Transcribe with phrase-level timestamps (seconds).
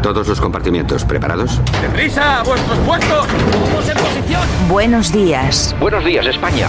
[0.00, 1.60] A todos los compartimientos, ¿preparados?
[1.82, 2.40] ¡Deprisa!
[2.40, 3.26] ¡A vuestros puestos!
[3.62, 4.48] ¡Vamos en posición!
[4.66, 5.76] Buenos días.
[5.78, 6.68] Buenos días, España.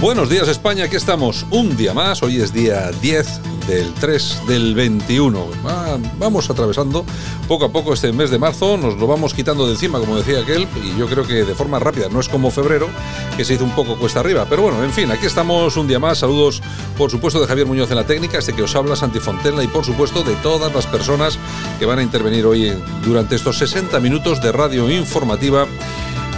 [0.00, 4.74] Buenos días España, aquí estamos un día más, hoy es día 10 del 3 del
[4.74, 5.46] 21.
[5.66, 7.04] Va- Vamos atravesando
[7.46, 10.40] poco a poco este mes de marzo, nos lo vamos quitando de encima, como decía
[10.40, 12.88] aquel, y yo creo que de forma rápida, no es como febrero,
[13.36, 14.46] que se hizo un poco cuesta arriba.
[14.48, 16.62] Pero bueno, en fin, aquí estamos un día más, saludos
[16.96, 19.68] por supuesto de Javier Muñoz en la técnica, este que os habla, Santi Fontella, y
[19.68, 21.38] por supuesto de todas las personas
[21.78, 22.72] que van a intervenir hoy
[23.04, 25.66] durante estos 60 minutos de radio informativa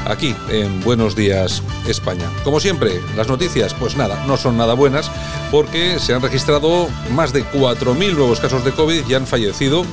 [0.06, 2.30] aquí en Buenos Días España.
[2.44, 5.10] Como siempre, las noticias, pues nada, no son nada buenas
[5.50, 9.84] porque se han registrado más de 4.000 nuevos casos de COVID y han fallecido,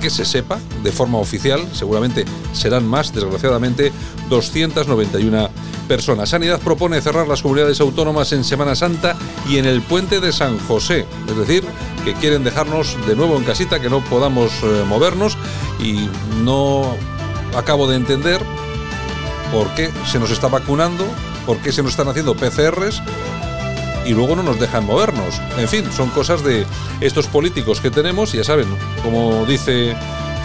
[0.00, 3.92] que se sepa, de forma oficial, seguramente serán más, desgraciadamente,
[4.28, 5.50] 291
[5.88, 6.28] personas.
[6.28, 9.16] Sanidad propone cerrar las comunidades autónomas en Semana Santa
[9.48, 11.64] y en el puente de San José, es decir,
[12.04, 15.36] que quieren dejarnos de nuevo en casita, que no podamos eh, movernos
[15.80, 16.08] y
[16.44, 16.94] no
[17.56, 18.40] acabo de entender
[19.52, 21.04] por qué se nos está vacunando,
[21.46, 23.02] por qué se nos están haciendo PCRs
[24.06, 25.40] y luego no nos dejan movernos.
[25.58, 26.66] En fin, son cosas de
[27.00, 28.66] estos políticos que tenemos, ya saben,
[29.02, 29.94] como dice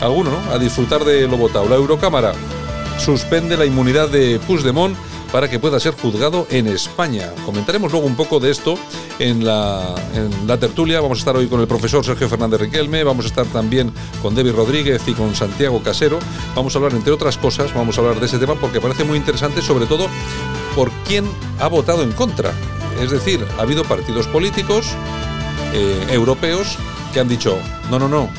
[0.01, 0.51] alguno, ¿no?
[0.51, 1.67] A disfrutar de lo votado.
[1.69, 2.33] La Eurocámara
[2.97, 4.97] suspende la inmunidad de Puigdemont
[5.33, 7.31] para que pueda ser juzgado en España.
[7.43, 8.77] Comentaremos luego un poco de esto
[9.17, 9.95] en la,
[10.59, 11.01] tertulia.
[11.01, 14.35] Vamos a estar hoy con el profesor Sergio Fernández Riquelme, vamos a estar también con
[14.35, 16.19] David Rodríguez y con Santiago Casero.
[16.55, 19.17] Vamos a hablar, entre otras cosas, vamos a hablar de ese tema porque parece muy
[19.17, 20.07] interesante, sobre todo
[20.75, 21.25] por quién
[21.59, 22.53] ha votado en contra.
[23.01, 24.85] Es decir, ha habido partidos políticos
[25.73, 26.77] eh, europeos
[27.11, 27.57] que han dicho,
[27.89, 28.29] no, no, no,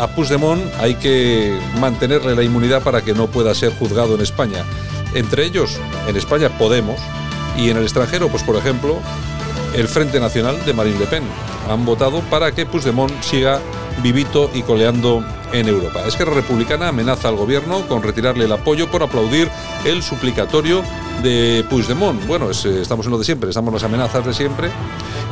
[0.00, 4.64] a Puigdemont hay que mantenerle la inmunidad para que no pueda ser juzgado en España.
[5.14, 5.78] Entre ellos,
[6.08, 7.00] en España Podemos
[7.56, 9.00] y en el extranjero, pues por ejemplo,
[9.74, 11.24] el Frente Nacional de Marine Le Pen.
[11.70, 13.60] Han votado para que Puigdemont siga
[14.02, 16.06] vivito y coleando en Europa.
[16.06, 19.50] Esquerra Republicana amenaza al gobierno con retirarle el apoyo por aplaudir
[19.84, 20.82] el suplicatorio
[21.22, 22.26] de Puigdemont.
[22.26, 24.70] Bueno, es, eh, estamos en lo de siempre, estamos en las amenazas de siempre.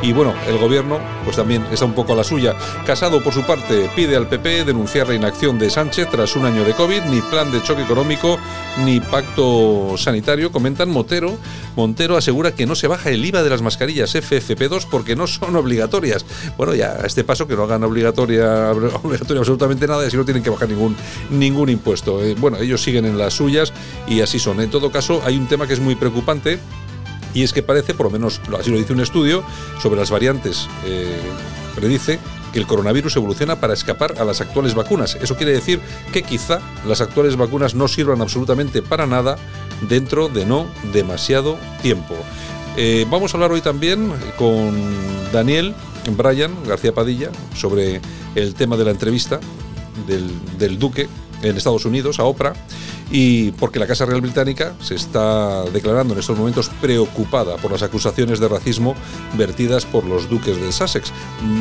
[0.02, 2.54] Y bueno, el gobierno pues también está un poco a la suya.
[2.86, 6.64] Casado, por su parte, pide al PP denunciar la inacción de Sánchez tras un año
[6.64, 8.38] de COVID, ni plan de choque económico,
[8.84, 10.52] ni pacto sanitario.
[10.52, 11.36] Comentan Motero.
[11.76, 15.54] Montero asegura que no se baja el IVA de las mascarillas FFP2 porque no son
[15.56, 16.19] obligatorias.
[16.56, 20.42] Bueno, ya a este paso que no hagan obligatoria, absolutamente nada y así no tienen
[20.42, 20.96] que bajar ningún,
[21.30, 22.22] ningún impuesto.
[22.22, 23.72] Eh, bueno, ellos siguen en las suyas
[24.06, 24.60] y así son.
[24.60, 26.58] En todo caso, hay un tema que es muy preocupante
[27.34, 29.42] y es que parece, por lo menos así lo dice un estudio,
[29.80, 31.18] sobre las variantes, eh,
[31.74, 32.18] predice
[32.52, 35.16] que el coronavirus evoluciona para escapar a las actuales vacunas.
[35.20, 35.80] Eso quiere decir
[36.12, 39.36] que quizá las actuales vacunas no sirvan absolutamente para nada
[39.88, 42.16] dentro de no demasiado tiempo.
[42.76, 44.74] Eh, vamos a hablar hoy también con
[45.32, 45.74] Daniel
[46.16, 48.00] Brian García Padilla sobre
[48.34, 49.40] el tema de la entrevista
[50.06, 51.08] del Duque
[51.42, 52.54] en Estados Unidos a Oprah
[53.10, 57.82] y porque la Casa Real Británica se está declarando en estos momentos preocupada por las
[57.82, 58.94] acusaciones de racismo
[59.36, 61.12] vertidas por los duques de Sussex.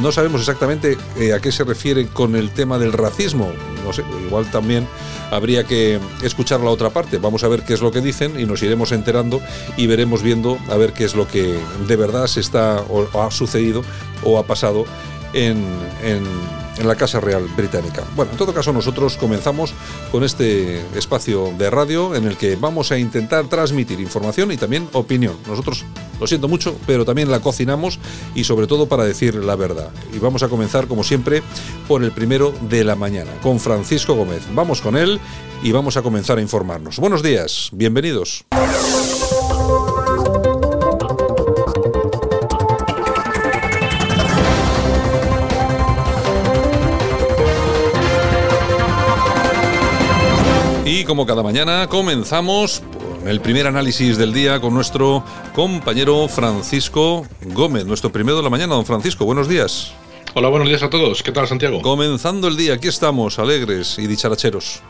[0.01, 3.51] No sabemos exactamente eh, a qué se refiere con el tema del racismo,
[3.83, 4.87] no sé, igual también
[5.31, 7.17] habría que escuchar la otra parte.
[7.17, 9.41] Vamos a ver qué es lo que dicen y nos iremos enterando
[9.77, 13.23] y veremos viendo a ver qué es lo que de verdad se está o, o
[13.23, 13.83] ha sucedido
[14.23, 14.85] o ha pasado
[15.33, 15.63] en,
[16.83, 18.05] la Casa Real Británica.
[18.15, 19.73] Bueno, en todo caso nosotros comenzamos
[20.13, 24.87] con este espacio de radio en el que vamos a intentar transmitir información y también
[24.93, 25.35] opinión.
[25.45, 25.83] Nosotros
[26.21, 27.99] lo siento mucho, pero también la cocinamos
[28.33, 29.89] y sobre todo para decir la verdad.
[30.13, 31.43] Y vamos a comenzar como siempre
[31.85, 34.43] por el primero de la mañana, con Francisco Gómez.
[34.53, 35.19] Vamos con él
[35.61, 36.97] y vamos a comenzar a informarnos.
[36.97, 38.45] Buenos días, bienvenidos.
[50.99, 52.81] Y como cada mañana comenzamos
[53.21, 55.23] con el primer análisis del día con nuestro
[55.55, 58.75] compañero Francisco Gómez, nuestro primero de la mañana.
[58.75, 59.93] Don Francisco, buenos días.
[60.33, 61.23] Hola, buenos días a todos.
[61.23, 61.81] ¿Qué tal, Santiago?
[61.81, 64.81] Comenzando el día, aquí estamos, alegres y dicharacheros.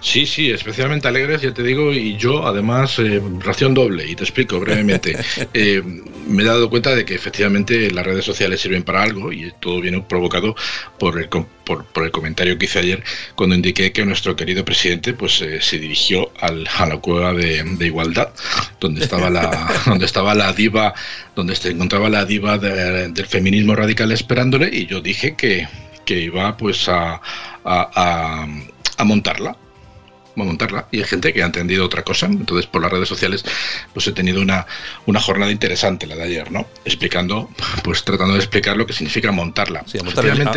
[0.00, 4.24] Sí, sí, especialmente alegres, ya te digo, y yo además, eh, ración doble, y te
[4.24, 5.16] explico brevemente.
[5.54, 5.82] Eh,
[6.26, 9.80] me he dado cuenta de que efectivamente las redes sociales sirven para algo y todo
[9.80, 10.54] viene provocado
[10.98, 13.02] por el, por, el comentario que hice ayer
[13.34, 17.64] cuando indiqué que nuestro querido presidente pues eh, se dirigió al, a la cueva de,
[17.80, 18.30] igualdad,
[18.78, 20.94] donde estaba la, donde estaba la diva,
[21.34, 25.66] donde se encontraba la diva del feminismo radical esperándole, y yo dije que,
[26.04, 27.20] que iba pues a,
[27.64, 28.46] a,
[28.96, 29.56] a montarla
[30.44, 32.26] montarla y hay gente que ha entendido otra cosa.
[32.26, 33.44] Entonces, por las redes sociales,
[33.92, 34.66] pues he tenido una,
[35.06, 36.66] una jornada interesante la de ayer, ¿no?
[36.84, 37.50] Explicando,
[37.82, 39.82] pues tratando de explicar lo que significa montarla.
[39.86, 40.48] Sí, a montar, el,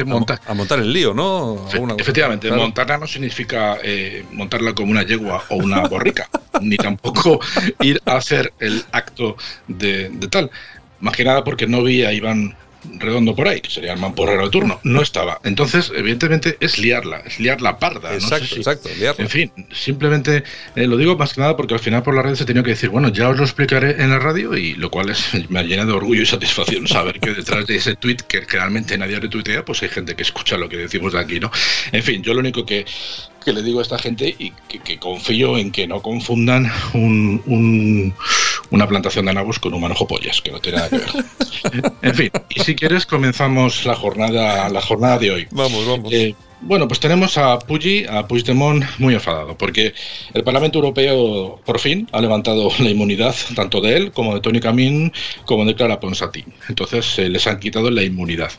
[0.48, 1.68] a, montar el lío, ¿no?
[1.98, 6.30] efectivamente, montarla no significa eh, montarla como una yegua o una borrica,
[6.62, 7.40] ni tampoco
[7.82, 9.38] ir a hacer el acto
[9.68, 10.52] de, de tal.
[11.00, 12.56] Más que nada porque no vi a Iván
[12.98, 15.40] redondo por ahí, que sería el mamporrero de turno, no estaba.
[15.44, 18.14] Entonces, evidentemente, es liarla, es liarla parda.
[18.14, 20.44] Exacto, exacto, En fin, simplemente
[20.76, 22.72] eh, lo digo más que nada porque al final por la red se tenía que
[22.72, 25.86] decir, bueno, ya os lo explicaré en la radio, y lo cual es, me llena
[25.86, 29.82] de orgullo y satisfacción saber que detrás de ese tweet que generalmente nadie retuitea, pues
[29.84, 31.52] hay gente que escucha lo que decimos de aquí, ¿no?
[31.92, 32.86] En fin, yo lo único que
[33.44, 38.14] que le digo a esta gente y que, confío en que no confundan un,
[38.70, 41.94] una plantación de nabos con un manojo pollas, que no tiene nada que ver.
[42.02, 45.48] en fin, y si quieres comenzamos la jornada, la jornada de hoy.
[45.52, 46.14] Vamos, vamos.
[46.14, 49.94] Eh, bueno, pues tenemos a Puyi, a Puigdemont muy enfadado, porque
[50.34, 54.60] el Parlamento Europeo por fin ha levantado la inmunidad tanto de él como de Tony
[54.60, 55.12] Camín
[55.46, 56.46] como de Clara Ponsatí.
[56.70, 58.52] Entonces se les han quitado la inmunidad.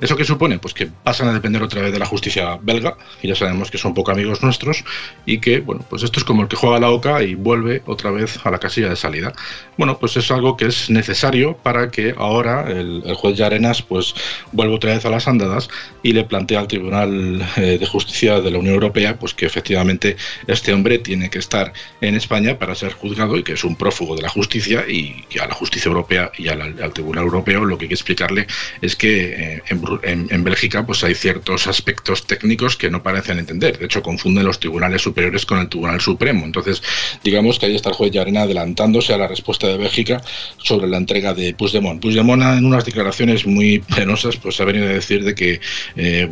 [0.00, 0.58] ¿Eso qué supone?
[0.58, 3.78] Pues que pasan a depender otra vez de la justicia belga, y ya sabemos que
[3.78, 4.84] son poco amigos nuestros,
[5.24, 8.10] y que, bueno, pues esto es como el que juega la OCA y vuelve otra
[8.10, 9.32] vez a la casilla de salida.
[9.78, 14.14] Bueno, pues es algo que es necesario para que ahora el, el juez Arenas pues
[14.52, 15.68] vuelva otra vez a las andadas
[16.02, 20.16] y le plantea al Tribunal eh, de Justicia de la Unión Europea, pues que efectivamente
[20.46, 24.16] este hombre tiene que estar en España para ser juzgado y que es un prófugo
[24.16, 27.84] de la justicia y que a la justicia europea y al, Tribunal Europeo lo que
[27.84, 28.46] hay que explicarle
[28.80, 29.62] es que eh,
[30.02, 33.78] en, Bélgica pues hay ciertos aspectos técnicos que no parecen entender.
[33.78, 36.44] De hecho, confunden los tribunales superiores con el Tribunal Supremo.
[36.44, 36.82] Entonces,
[37.22, 40.20] digamos que ahí está el juez Yarena adelantándose a la respuesta de Bélgica
[40.58, 42.00] sobre la entrega de Puigdemont.
[42.00, 45.60] Puigdemont en unas declaraciones muy penosas pues ha venido a decir de que
[45.96, 46.28] eh,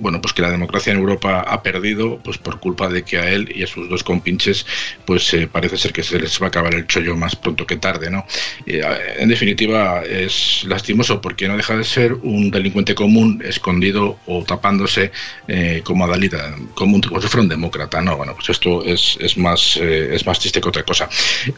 [0.00, 3.30] bueno pues que la democracia en Europa ha perdido pues por culpa de que a
[3.30, 4.66] él y a sus dos compinches
[5.04, 7.76] pues eh, parece ser que se les va a acabar el chollo más pronto que
[7.76, 8.26] tarde no
[8.66, 8.82] eh,
[9.18, 15.12] en definitiva es lastimoso porque no deja de ser un delincuente común escondido o tapándose
[15.48, 19.18] eh, como Adalida como, un, como si fuera un demócrata no bueno pues esto es,
[19.36, 21.08] más es más triste que otra cosa.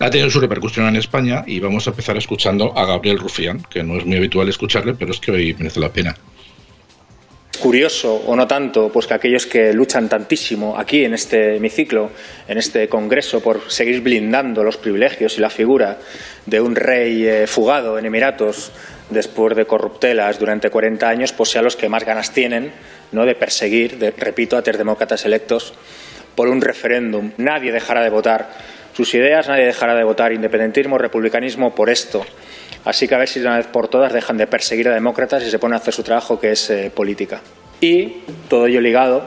[0.01, 3.83] Ha tenido su repercusión en España y vamos a empezar escuchando a Gabriel Rufián que
[3.83, 6.17] no es muy habitual escucharle pero es que hoy merece la pena
[7.59, 12.11] curioso o no tanto, pues que aquellos que luchan tantísimo aquí en este hemiciclo,
[12.47, 15.99] en este Congreso, por seguir blindando los privilegios y la figura
[16.47, 18.73] de un rey eh, fugado en Emiratos
[19.11, 22.73] después de corruptelas durante 40 años, pues sean los que más ganas tienen
[23.13, 23.25] ¿no?
[23.25, 25.75] de perseguir, repito, a tres demócratas electos
[26.35, 27.33] por un referéndum.
[27.39, 28.51] Nadie dejará de votar
[28.95, 32.25] sus ideas, nadie dejará de votar independentismo, republicanismo por esto.
[32.85, 35.43] Así que a ver si de una vez por todas dejan de perseguir a demócratas
[35.43, 37.41] y se ponen a hacer su trabajo, que es eh, política.
[37.81, 39.25] Y todo ello ligado,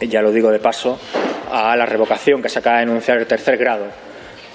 [0.00, 0.98] ya lo digo de paso,
[1.50, 3.86] a la revocación que se acaba de anunciar el tercer grado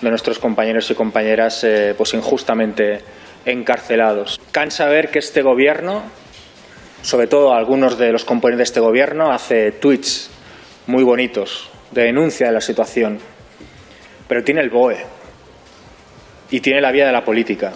[0.01, 3.01] de nuestros compañeros y compañeras eh, pues injustamente
[3.45, 4.39] encarcelados.
[4.51, 6.03] Cansa ver que este gobierno,
[7.01, 10.29] sobre todo algunos de los componentes de este gobierno, hace tweets
[10.87, 13.19] muy bonitos de denuncia de la situación,
[14.27, 15.17] pero tiene el BOE
[16.49, 17.73] y tiene la vía de la política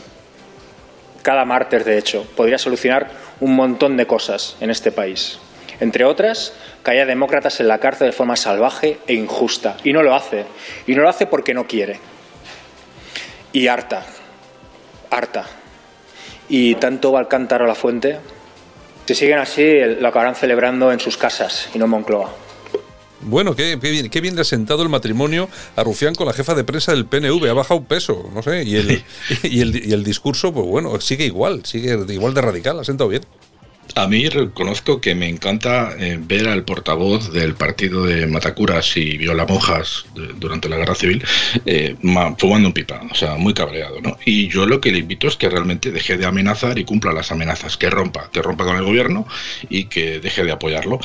[1.22, 3.10] cada martes, de hecho, podría solucionar
[3.40, 5.40] un montón de cosas en este país.
[5.80, 9.78] Entre otras, que haya demócratas en la cárcel de forma salvaje e injusta.
[9.84, 10.46] Y no lo hace.
[10.86, 12.00] Y no lo hace porque no quiere.
[13.52, 14.06] Y harta.
[15.10, 15.46] Harta.
[16.50, 18.20] Y tanto va al cántaro a la fuente.
[19.06, 22.32] Si siguen así, lo acabarán celebrando en sus casas y no en Moncloa.
[23.24, 26.56] Bueno, qué, bien, qué bien le ha sentado el matrimonio a Rufián con la jefa
[26.56, 27.50] de prensa del PNV.
[27.50, 28.64] Ha bajado peso, no sé.
[28.64, 29.04] Y el,
[29.44, 33.10] y el, y el discurso, pues bueno, sigue igual, sigue igual de radical, ha sentado
[33.10, 33.24] bien.
[33.96, 39.18] A mí reconozco que me encanta eh, ver al portavoz del partido de Matacuras y
[39.18, 40.06] Viola Monjas
[40.38, 41.24] durante la guerra civil
[41.66, 41.96] eh,
[42.38, 44.18] fumando un pipa, o sea, muy cabreado, ¿no?
[44.26, 47.32] Y yo lo que le invito es que realmente deje de amenazar y cumpla las
[47.32, 49.28] amenazas, que rompa, que rompa con el gobierno
[49.70, 51.00] y que deje de apoyarlo.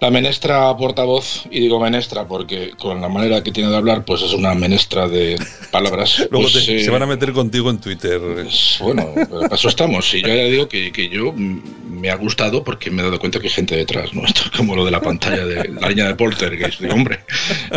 [0.00, 4.22] La menestra portavoz, y digo menestra porque con la manera que tiene de hablar, pues
[4.22, 5.36] es una menestra de
[5.72, 6.26] palabras.
[6.30, 8.20] Luego pues, se van a meter contigo en Twitter.
[8.20, 10.14] Pues, bueno, para eso estamos.
[10.14, 13.40] Y yo ya digo que, que yo me hago gustado porque me he dado cuenta
[13.40, 14.22] que hay gente detrás, ¿no?
[14.26, 16.78] Esto es como lo de la pantalla de la línea de Poltergeist.
[16.78, 17.20] Digo, hombre,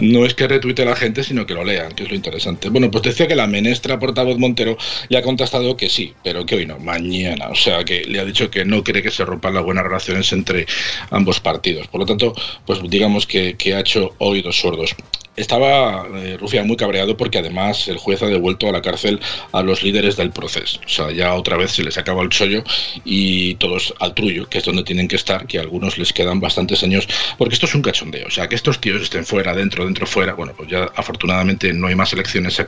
[0.02, 2.68] no es que retuite la gente, sino que lo lean, que es lo interesante.
[2.68, 4.78] Bueno, pues decía que la menestra portavoz Montero
[5.08, 7.48] le ha contestado que sí, pero que hoy no, mañana.
[7.48, 10.30] O sea, que le ha dicho que no cree que se rompan las buenas relaciones
[10.34, 10.66] entre
[11.12, 11.88] ambos partidos.
[11.88, 12.34] Por lo tanto,
[12.66, 14.96] pues digamos que, que ha hecho oídos sordos.
[15.38, 19.22] Estaba eh, muy cabreado porque además el juez ha devuelto a la cárcel
[19.54, 20.82] a los líderes del proceso.
[20.86, 22.64] O sea, ya otra vez se les acaba el chollo
[23.06, 26.42] y todos al trullo, que es donde tienen que estar, que a algunos les quedan
[26.42, 27.08] bastantes años,
[27.38, 28.28] porque esto es un cachondeo.
[28.28, 30.34] O sea, que estos tíos estén fuera, dentro, dentro, fuera.
[30.34, 32.66] Bueno, pues ya afortunadamente no hay más elecciones a,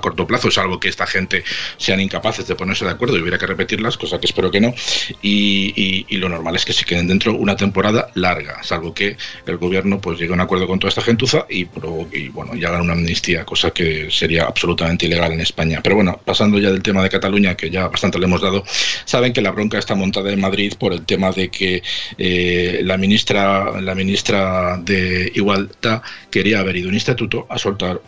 [0.00, 1.44] corto plazo, salvo que esta gente
[1.76, 4.74] sean incapaces de ponerse de acuerdo y hubiera que repetirlas, cosa que espero que no.
[5.20, 9.16] Y, y, lo normal es que se queden dentro una temporada larga, salvo que
[9.46, 11.68] el gobierno pues llegue a un acuerdo con toda esta gentuza y,
[12.12, 15.80] y bueno, ya hagan una amnistía, cosa que sería absolutamente ilegal en España.
[15.82, 18.64] Pero bueno, pasando ya del tema de Cataluña, que ya bastante le hemos dado,
[19.04, 21.82] saben que la bronca está montada en Madrid por el tema de que
[22.18, 28.00] eh, la ministra la ministra de Igualdad quería haber ido a un instituto a soltar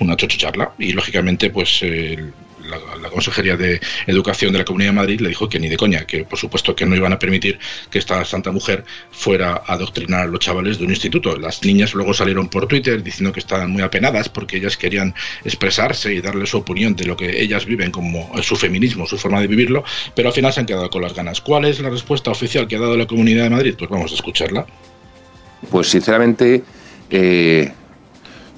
[0.00, 2.32] una chocho charla y lógicamente pues el
[2.66, 6.04] la, Consejería de Educación de la Comunidad de Madrid le dijo que ni de coña,
[6.04, 7.58] que por supuesto que no iban a permitir
[7.90, 11.36] que esta santa mujer fuera a adoctrinar a los chavales de un instituto.
[11.36, 16.12] Las niñas luego salieron por Twitter diciendo que estaban muy apenadas porque ellas querían expresarse
[16.12, 19.46] y darle su opinión de lo que ellas viven como su feminismo, su forma de
[19.46, 21.40] vivirlo, pero al final se han quedado con las ganas.
[21.40, 23.74] ¿Cuál es la respuesta oficial que ha dado la Comunidad de Madrid?
[23.78, 24.66] Pues vamos a escucharla.
[25.70, 26.62] Pues sinceramente...
[27.08, 27.70] Eh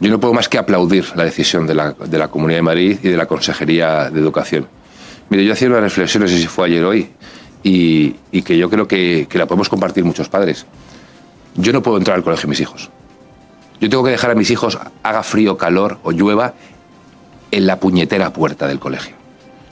[0.01, 2.99] yo no puedo más que aplaudir la decisión de la, de la Comunidad de Madrid
[3.03, 4.69] y de la Consejería de Educación.
[5.29, 7.11] Mire, yo hacía unas reflexiones, no sé si fue ayer o hoy,
[7.63, 10.67] y, que yo creo que, la podemos compartir muchos padres.
[11.55, 12.91] Yo no puedo entrar al colegio de mis hijos.
[13.81, 16.55] Yo tengo que dejar a mis hijos, haga frío, calor o llueva,
[17.51, 19.17] en la puñetera puerta del colegio.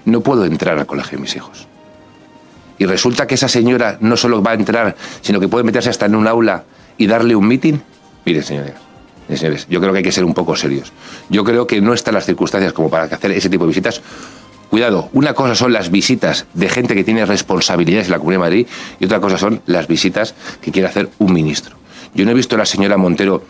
[0.04, 1.66] No puedo entrar al colegio de mis hijos.
[2.78, 6.06] Y resulta que esa señora no solo va a entrar, sino que puede meterse hasta
[6.06, 6.64] en un aula
[6.98, 7.78] y darle un meeting.
[8.24, 8.74] Miren, señores,
[9.34, 10.92] Señores, yo creo que hay que ser un poco serios.
[11.28, 14.00] Yo creo que no están las circunstancias como para hacer ese tipo de visitas.
[14.70, 18.44] Cuidado, una cosa son las visitas de gente que tiene responsabilidades en la Comunidad de
[18.44, 18.66] Madrid
[19.00, 21.76] y otra cosa son las visitas que quiere hacer un ministro.
[22.14, 23.44] Yo no he visto a la señora Montero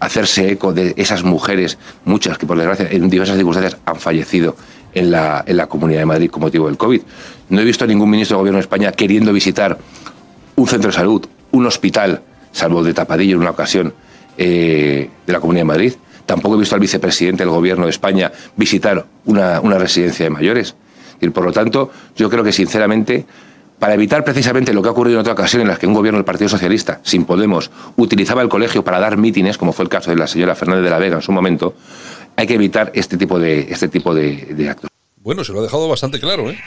[0.00, 4.56] hacerse eco de esas mujeres, muchas que por desgracia en diversas circunstancias han fallecido
[4.94, 7.02] en la, Comunidad de Madrid con motivo del COVID.
[7.50, 9.78] No he visto a ningún ministro del Gobierno de España queriendo visitar
[10.56, 12.22] un centro de salud, un hospital,
[12.52, 13.94] salvo de tapadillo en una ocasión,
[14.38, 15.92] eh, de la Comunidad de Madrid.
[16.24, 20.74] Tampoco he visto al vicepresidente del Gobierno de España visitar una, residencia de mayores.
[21.20, 23.26] Y por lo tanto, yo creo que sinceramente,
[23.78, 26.18] para evitar precisamente lo que ha ocurrido en otra ocasión en las que un gobierno
[26.18, 30.10] del Partido Socialista, sin Podemos, utilizaba el colegio para dar mítines, como fue el caso
[30.10, 31.74] de la señora Fernández de la Vega en su momento,
[32.36, 34.90] hay que evitar este tipo de, este tipo de actos.
[35.16, 36.58] Bueno, se lo ha dejado bastante claro, ¿eh?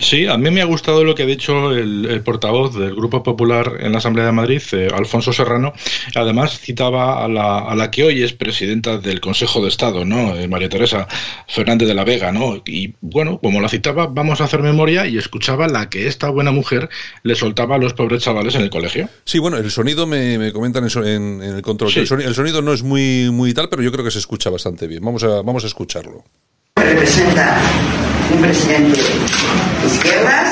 [0.00, 3.78] Sí, a mí me ha gustado lo que ha dicho el, portavoz del Grupo Popular
[3.80, 5.72] en la Asamblea de Madrid, eh, Alfonso Serrano.
[6.14, 10.36] Además, citaba a la, a la, que hoy es presidenta del Consejo de Estado, ¿no?
[10.36, 11.08] Eh, María Teresa
[11.48, 12.62] Fernández de la Vega, ¿no?
[12.64, 16.52] Y bueno, como la citaba, vamos a hacer memoria y escuchaba la que esta buena
[16.52, 16.88] mujer
[17.24, 19.08] le soltaba a los pobres chavales en el colegio.
[19.24, 21.90] Sí, bueno, el sonido me, comentan en, el control.
[21.96, 24.48] El, sonido, el, sonido, no es muy, muy tal, pero yo creo que se escucha
[24.48, 25.04] bastante bien.
[25.04, 26.22] Vamos a, vamos a escucharlo
[26.88, 27.56] representa
[28.34, 30.48] un presidente de izquierdas,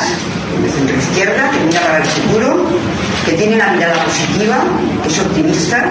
[0.62, 2.66] de centro izquierda, que mira para el futuro,
[3.24, 4.58] que tiene una mirada positiva,
[5.02, 5.84] que es optimista,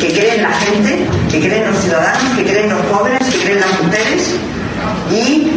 [0.00, 3.22] que cree en la gente, que cree en los ciudadanos, que cree en los jóvenes,
[3.22, 4.34] que cree en las mujeres.
[5.10, 5.52] Y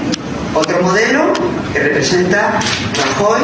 [0.54, 1.34] otro modelo
[1.74, 2.60] que representa
[2.98, 3.42] Rajoy,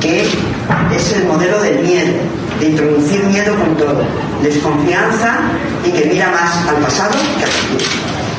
[0.00, 2.12] que es el modelo del miedo,
[2.60, 4.02] de introducir miedo con todo,
[4.42, 5.38] desconfianza
[5.84, 8.31] y que mira más al pasado que al futuro.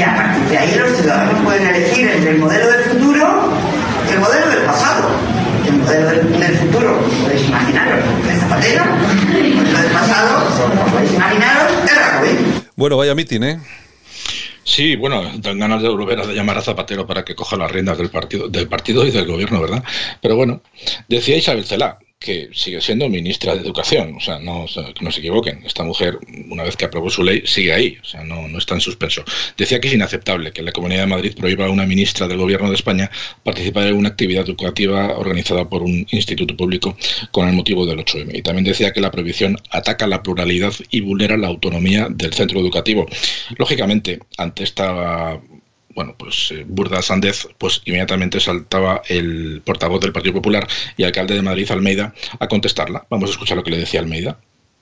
[0.00, 3.52] Y a partir de ahí los ciudadanos pueden elegir entre el modelo del futuro
[4.08, 5.10] y el modelo del pasado.
[5.66, 8.02] El modelo del, futuro, podéis imaginaros,
[8.32, 8.82] es Zapatero.
[8.82, 12.30] El modelo del pasado, podéis imaginaros, es Rajoy.
[12.76, 13.60] Bueno, vaya mitin, ¿eh?
[14.64, 17.98] Sí, bueno, dan ganas de volver a llamar a Zapatero para que coja las riendas
[17.98, 19.84] del partido, del partido y del gobierno, ¿verdad?
[20.22, 20.62] Pero bueno,
[21.08, 24.14] decía Isabel Celá, que sigue siendo ministra de Educación.
[24.14, 24.66] O sea, no,
[25.00, 25.64] no se equivoquen.
[25.64, 26.18] Esta mujer,
[26.50, 27.96] una vez que aprobó su ley, sigue ahí.
[28.02, 29.24] O sea, no, no está en suspenso.
[29.56, 32.68] Decía que es inaceptable que la Comunidad de Madrid prohíba a una ministra del Gobierno
[32.68, 33.10] de España
[33.42, 36.94] participar en una actividad educativa organizada por un instituto público
[37.30, 38.36] con el motivo del 8M.
[38.36, 42.60] Y también decía que la prohibición ataca la pluralidad y vulnera la autonomía del centro
[42.60, 43.06] educativo.
[43.56, 45.40] Lógicamente, ante esta
[45.94, 50.66] bueno, pues eh, Burda Sández, pues inmediatamente saltaba el portavoz del Partido Popular
[50.96, 53.06] y alcalde de Madrid, Almeida, a contestarla.
[53.10, 54.38] Vamos a escuchar lo que le decía Almeida.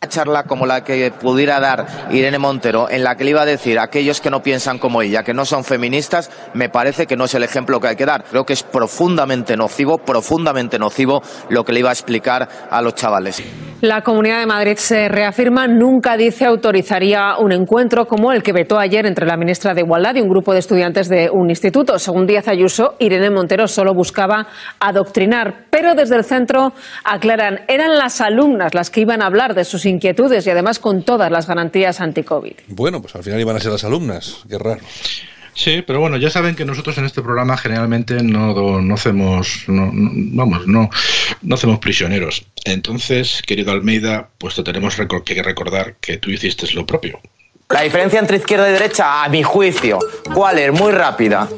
[0.06, 3.80] Charla como la que pudiera dar Irene Montero, en la que le iba a decir
[3.80, 7.24] a aquellos que no piensan como ella, que no son feministas, me parece que no
[7.24, 8.22] es el ejemplo que hay que dar.
[8.22, 12.94] Creo que es profundamente nocivo, profundamente nocivo lo que le iba a explicar a los
[12.94, 13.42] chavales.
[13.80, 18.78] La Comunidad de Madrid se reafirma, nunca dice autorizaría un encuentro como el que vetó
[18.78, 21.98] ayer entre la ministra de Igualdad y un grupo de estudiantes de un instituto.
[21.98, 24.48] Según Díaz Ayuso, Irene Montero solo buscaba
[24.80, 26.72] adoctrinar, pero desde el centro
[27.04, 31.02] aclaran, eran las alumnas las que iban a hablar de sus inquietudes y además con
[31.02, 32.54] todas las garantías anti-COVID.
[32.68, 34.80] Bueno, pues al final iban a ser las alumnas, qué raro.
[35.54, 39.90] Sí, pero bueno, ya saben que nosotros en este programa generalmente no, no hacemos, no,
[39.92, 40.88] vamos, no,
[41.42, 42.46] no hacemos prisioneros.
[42.64, 47.18] Entonces, querido Almeida, pues te tenemos que recordar que tú hiciste lo propio.
[47.70, 49.98] La diferencia entre izquierda y derecha, a mi juicio,
[50.32, 50.72] ¿cuál es?
[50.72, 51.48] Muy rápida.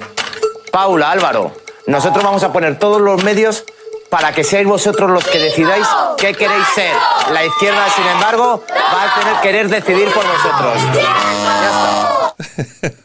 [0.72, 1.54] Paula, Álvaro,
[1.86, 3.64] nosotros vamos a poner todos los medios
[4.10, 5.86] para que seáis vosotros los que decidáis
[6.18, 6.94] qué queréis ser.
[7.32, 10.82] La izquierda, sin embargo, va a tener querer decidir por vosotros.
[10.94, 13.00] Ya está.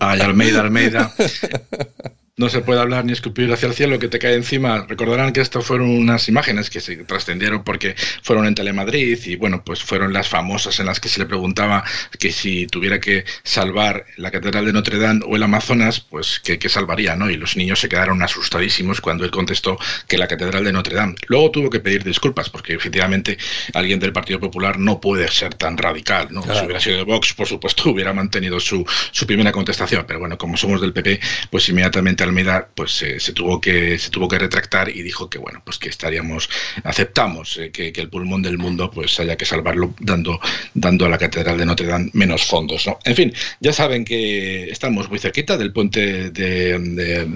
[0.00, 1.10] Ay, Almeida, Almeida
[2.38, 4.84] no se puede hablar ni escupir hacia el cielo que te cae encima.
[4.86, 9.64] Recordarán que esto fueron unas imágenes que se trascendieron porque fueron en Telemadrid y bueno,
[9.64, 11.82] pues fueron las famosas en las que se le preguntaba
[12.18, 16.68] que si tuviera que salvar la Catedral de Notre Dame o el Amazonas, pues que,
[16.68, 17.30] salvaría, ¿no?
[17.30, 21.14] Y los niños se quedaron asustadísimos cuando él contestó que la Catedral de Notre Dame.
[21.28, 23.38] Luego tuvo que pedir disculpas porque efectivamente
[23.72, 26.42] alguien del Partido Popular no puede ser tan radical, ¿no?
[26.42, 30.36] Si hubiera sido de Vox, por supuesto, hubiera mantenido su, su primera contestación, pero bueno,
[30.36, 31.18] como somos del PP,
[31.50, 35.62] pues inmediatamente Almeida pues se tuvo que se tuvo que retractar y dijo que bueno
[35.64, 36.48] pues que estaríamos
[36.84, 40.40] aceptamos eh, que, el pulmón del mundo pues haya que salvarlo dando
[40.74, 42.98] dando a la catedral de Notre Dame menos fondos ¿no?
[43.04, 47.26] en fin ya saben que estamos muy cerquita del puente de,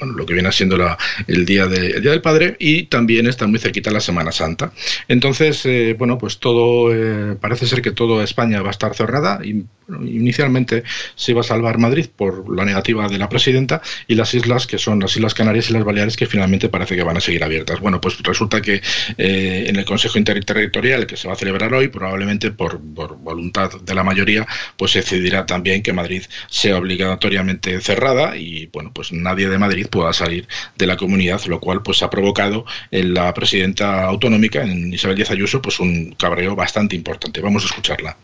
[0.00, 3.58] lo que viene siendo la, el día de, día del padre y también está muy
[3.58, 4.72] cerquita la Semana Santa
[5.08, 9.40] entonces eh, bueno pues todo eh, parece ser que toda España va a estar cerrada
[9.44, 14.34] y inicialmente se iba a salvar Madrid por la negativa de la presidenta y las
[14.38, 17.20] islas que son las Islas Canarias y las Baleares que finalmente parece que van a
[17.20, 17.80] seguir abiertas.
[17.80, 18.80] Bueno, pues resulta que
[19.18, 23.94] eh, en el Consejo Interterritorial que se va a celebrar hoy, probablemente por, voluntad de
[23.94, 29.48] la mayoría, pues se decidirá también que Madrid sea obligatoriamente cerrada y bueno, pues nadie
[29.48, 34.04] de Madrid pueda salir de la comunidad, lo cual pues ha provocado en la presidenta
[34.04, 37.40] autonómica, en Isabel Díaz Ayuso, pues un cabreo bastante importante.
[37.40, 38.16] Vamos a escucharla.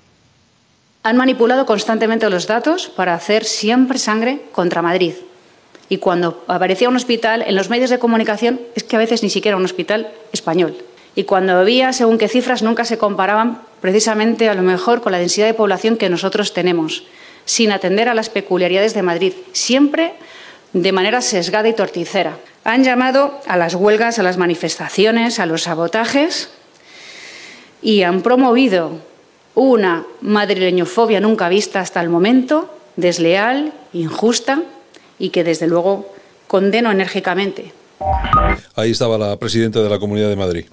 [1.02, 5.12] Han manipulado constantemente los datos para hacer siempre sangre contra Madrid.
[5.88, 9.30] Y cuando aparecía un hospital, en los medios de comunicación, es que a veces ni
[9.30, 10.76] siquiera un hospital español.
[11.14, 15.18] Y cuando había, según qué cifras, nunca se comparaban precisamente a lo mejor con la
[15.18, 17.04] densidad de población que nosotros tenemos,
[17.44, 20.14] sin atender a las peculiaridades de Madrid, siempre
[20.72, 22.38] de manera sesgada y torticera.
[22.64, 26.48] Han llamado a las huelgas, a las manifestaciones, a los sabotajes
[27.80, 28.92] y han promovido
[29.54, 34.62] una madrileñofobia nunca vista hasta el momento, desleal, injusta
[35.18, 36.12] y que desde luego
[36.46, 37.72] condeno enérgicamente.
[38.76, 40.64] Ahí estaba la presidenta de la Comunidad de Madrid.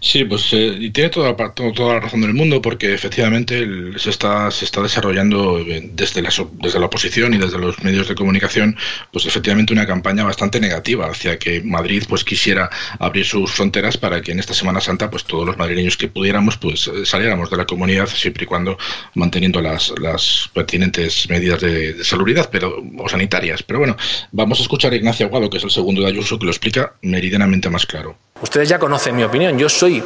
[0.00, 3.66] Sí, pues eh, tiene toda, toda la razón del mundo porque efectivamente
[3.96, 8.08] se, está, se está desarrollando eh, desde la, desde la oposición y desde los medios
[8.08, 8.76] de comunicación,
[9.12, 14.20] pues efectivamente una campaña bastante negativa hacia que Madrid pues quisiera abrir sus fronteras para
[14.22, 17.56] que en esta Semana Santa pues todos los madrileños que pudiéramos pues eh, saliéramos de
[17.56, 18.78] la comunidad siempre y cuando
[19.14, 23.62] manteniendo las, las pertinentes medidas de, de salubridad pero, o sanitarias.
[23.62, 23.96] Pero bueno,
[24.32, 26.69] vamos a escuchar a Ignacio Aguado, que es el segundo de Ayuso, que lo explica
[27.02, 28.16] meridianamente más claro.
[28.42, 29.58] Ustedes ya conocen mi opinión.
[29.58, 30.02] Yo soy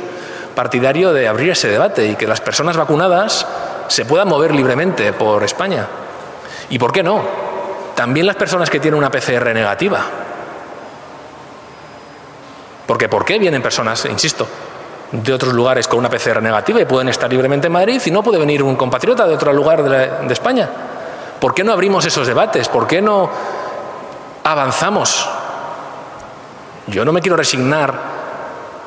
[0.55, 3.47] partidario de abrir ese debate y que las personas vacunadas
[3.89, 5.87] se puedan mover libremente por España.
[6.71, 7.23] ¿Y por qué no?
[7.95, 10.01] También las personas que tienen una PCR negativa.
[12.87, 14.47] Porque ¿por qué vienen personas, insisto,
[15.13, 18.23] de otros lugares con una PCR negativa y pueden estar libremente en Madrid y no
[18.23, 20.69] puede venir un compatriota de otro lugar de, de España?
[21.41, 22.69] ¿Por qué no abrimos esos debates?
[22.69, 23.31] ¿Por qué no
[24.43, 25.29] avanzamos?
[26.89, 28.15] Yo no me quiero resignar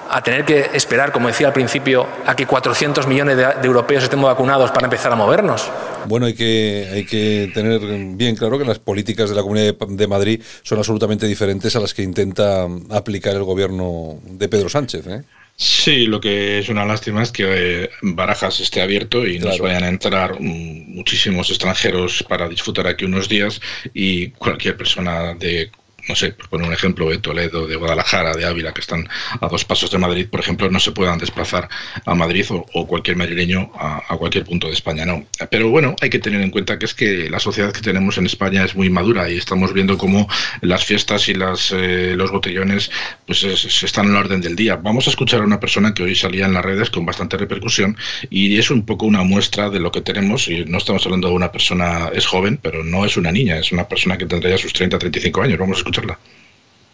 [0.09, 4.25] a tener que esperar, como decía al principio, a que 400 millones de, europeos estemos
[4.25, 5.69] vacunados para empezar a movernos.
[6.05, 7.81] Bueno, hay que, hay que tener
[8.15, 11.93] bien claro que las políticas de la Comunidad de Madrid son absolutamente diferentes a las
[11.93, 15.07] que intenta aplicar el gobierno de Pedro Sánchez.
[15.07, 15.23] ¿eh?
[15.55, 17.45] Sí, lo que es una lástima es que
[17.83, 23.27] eh, Barajas esté abierto y nos vayan a entrar muchísimos extranjeros para disfrutar aquí unos
[23.27, 23.59] días
[23.93, 25.71] y cualquier persona de
[26.07, 29.07] no sé, por poner un ejemplo, de Toledo, de Guadalajara, de Ávila, que están
[29.39, 31.69] a dos pasos de Madrid, por ejemplo, no se puedan desplazar
[32.05, 35.25] a Madrid o, cualquier madrileño a, cualquier punto de España, no.
[35.49, 38.25] Pero bueno, hay que tener en cuenta que es que la sociedad que tenemos en
[38.25, 40.27] España es muy madura y estamos viendo cómo
[40.61, 42.89] las fiestas y las, eh, los botellones
[43.25, 44.75] pues es, están en la orden del día.
[44.77, 47.97] Vamos a escuchar a una persona que hoy salía en las redes con bastante repercusión
[48.29, 51.33] y es un poco una muestra de lo que tenemos y no estamos hablando de
[51.33, 54.73] una persona, es joven, pero no es una niña, es una persona que tendría sus
[54.73, 55.59] 30, 35 años.
[55.59, 56.19] Vamos a escucharla.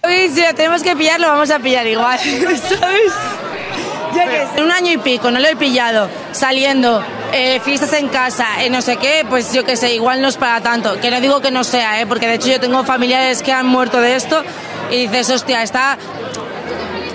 [0.04, 3.13] Hoy si tenemos que pillarlo, vamos a pillar igual, ¿sabes?
[4.13, 8.10] Ya que en un año y pico no lo he pillado saliendo, eh, fiestas en
[8.10, 11.00] casa, eh, no sé qué, pues yo qué sé, igual no es para tanto.
[11.00, 13.66] Que no digo que no sea, eh, porque de hecho yo tengo familiares que han
[13.66, 14.44] muerto de esto
[14.92, 15.98] y dices, hostia, está.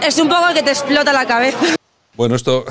[0.05, 1.78] Es un poco que te explota la cabeza.
[2.19, 2.65] Bueno, esto,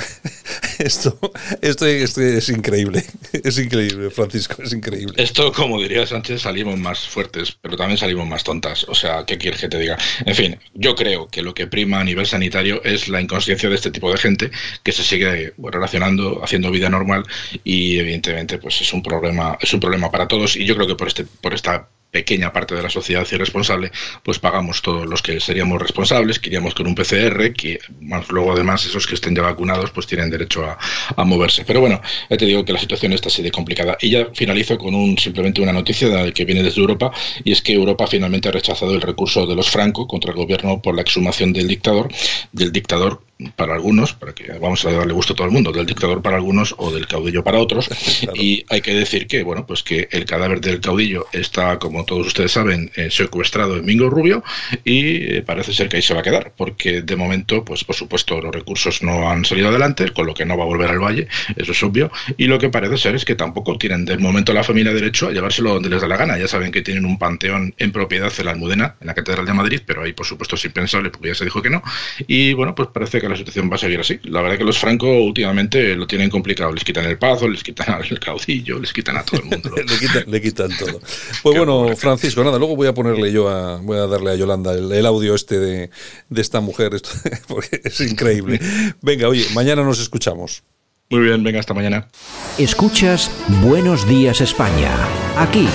[0.77, 1.17] esto,
[1.61, 3.03] esto, es increíble.
[3.31, 5.13] Es increíble, Francisco, es increíble.
[5.15, 8.85] Esto, como diría Sánchez, salimos más fuertes, pero también salimos más tontas.
[8.89, 9.97] O sea, ¿qué quieres que te diga?
[10.25, 13.75] En fin, yo creo que lo que prima a nivel sanitario es la inconsciencia de
[13.75, 14.51] este tipo de gente
[14.83, 17.23] que se sigue relacionando, haciendo vida normal
[17.63, 20.95] y evidentemente pues es un problema, es un problema para todos y yo creo que
[20.95, 23.91] por este, por esta pequeña parte de la sociedad irresponsable,
[24.23, 28.53] pues pagamos todos los que seríamos responsables, que iríamos con un PCR, que más luego
[28.53, 30.77] además esos que estén ya vacunados pues tienen derecho a,
[31.15, 31.63] a, moverse.
[31.65, 33.97] Pero bueno, ya te digo que la situación está así de complicada.
[34.01, 37.11] Y ya finalizo con un simplemente una noticia que viene desde Europa,
[37.43, 40.81] y es que Europa finalmente ha rechazado el recurso de los Franco contra el gobierno
[40.81, 42.09] por la exhumación del dictador,
[42.51, 43.21] del dictador
[43.55, 46.37] para algunos, para que vamos a darle gusto a todo el mundo, del dictador para
[46.37, 47.89] algunos o del caudillo para otros.
[48.35, 52.27] Y hay que decir que, bueno, pues que el cadáver del caudillo está, como todos
[52.27, 54.43] ustedes saben, eh, secuestrado en Mingo Rubio
[54.83, 57.95] y eh, parece ser que ahí se va a quedar, porque de momento, pues por
[57.95, 60.99] supuesto, los recursos no han salido adelante, con lo que no va a volver al
[60.99, 62.11] valle, eso es obvio.
[62.37, 65.31] Y lo que parece ser es que tampoco tienen de momento la familia derecho a
[65.31, 66.37] llevárselo donde les da la gana.
[66.37, 69.53] Ya saben que tienen un panteón en propiedad en la Almudena, en la Catedral de
[69.53, 71.81] Madrid, pero ahí, por supuesto, es impensable porque ya se dijo que no.
[72.27, 74.19] Y bueno, pues parece que la situación va a seguir así.
[74.23, 76.71] La verdad que los Franco últimamente lo tienen complicado.
[76.73, 79.71] Les quitan el pazo, les quitan al caudillo, les quitan a todo el mundo.
[80.27, 80.99] le, quitan, todo.
[81.43, 84.73] Pues bueno, Francisco, nada, luego voy a ponerle yo a, voy a darle a Yolanda
[84.73, 85.89] el, audio este de,
[86.29, 87.09] de esta mujer, esto,
[87.47, 88.59] porque es increíble.
[89.01, 90.63] Venga, oye, mañana nos escuchamos.
[91.09, 92.09] Muy bien, venga, hasta mañana.
[92.57, 93.31] Escuchas
[93.63, 94.91] Buenos Días España.
[95.37, 95.67] Aquí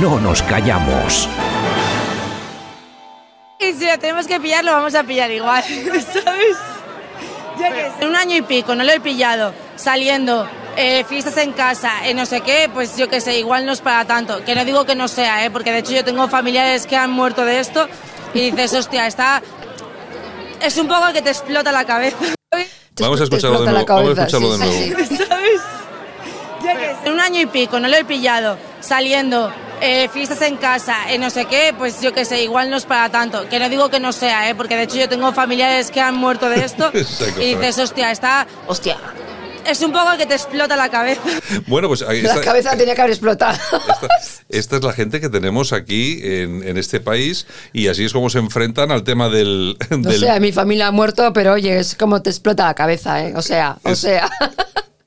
[0.00, 1.28] no nos callamos.
[3.58, 6.56] Y si lo tenemos que pillar, lo vamos a pillar igual, ¿sabes?
[7.58, 11.52] Ya que en un año y pico no lo he pillado saliendo, eh, fiestas en
[11.52, 14.44] casa, eh, no sé qué, pues yo qué sé, igual no es para tanto.
[14.44, 15.50] Que no digo que no sea, ¿eh?
[15.50, 17.88] porque de hecho yo tengo familiares que han muerto de esto
[18.34, 19.42] y dices, hostia, está...
[20.60, 22.18] Es un poco que te explota la cabeza.
[23.00, 23.86] Vamos a escucharlo de nuevo.
[23.86, 25.04] Vamos a escucharlo de nuevo.
[25.28, 25.60] ¿Sabes?
[26.62, 30.56] Ya que en un año y pico no lo he pillado saliendo eh, fiestas en
[30.56, 33.48] casa, eh, no sé qué, pues yo qué sé, igual no es para tanto.
[33.48, 34.54] Que no digo que no sea, ¿eh?
[34.54, 36.90] porque de hecho yo tengo familiares que han muerto de esto
[37.40, 38.46] y dices, hostia, está...
[38.66, 38.98] Hostia.
[39.66, 41.22] Es un poco que te explota la cabeza.
[41.66, 43.58] Bueno, pues la cabeza tenía que haber explotado.
[44.48, 48.38] Esta, es la gente que tenemos aquí en, este país y así es como se
[48.38, 49.76] enfrentan al tema del...
[49.90, 53.34] No sé, mi familia ha muerto, pero oye, es como te explota la cabeza, ¿eh?
[53.36, 54.30] O sea, o sea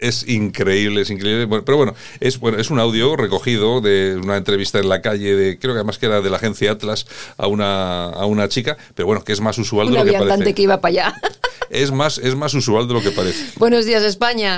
[0.03, 1.47] es increíble, es increíble.
[1.65, 5.57] pero bueno, es bueno, es un audio recogido de una entrevista en la calle de,
[5.57, 7.05] creo que además que era de la agencia Atlas
[7.37, 10.53] a una, a una chica, pero bueno, que es más usual de lo que parece.
[10.53, 11.15] que iba para allá.
[11.69, 13.53] Es más, es más usual de lo que parece.
[13.57, 14.57] Buenos días, España.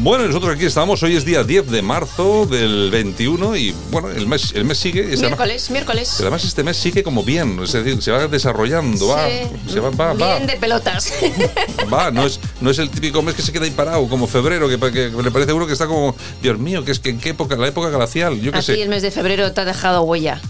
[0.00, 4.28] Bueno, nosotros aquí estamos, hoy es día 10 de marzo del 21 y bueno, el
[4.28, 5.02] mes, el mes sigue.
[5.16, 6.14] Miércoles, miércoles.
[6.16, 9.26] Pero además este mes sigue como bien, es decir, se va desarrollando, va,
[9.66, 11.12] se va, va, Bien de pelotas.
[11.92, 14.68] Va, no es, no es el típico mes que se queda ahí parado, como febrero,
[14.68, 17.56] que, le parece uno que está como, Dios mío, que es que en qué época,
[17.56, 18.80] la época glacial, yo qué sé.
[18.80, 20.40] el mes de febrero te ha dejado huella.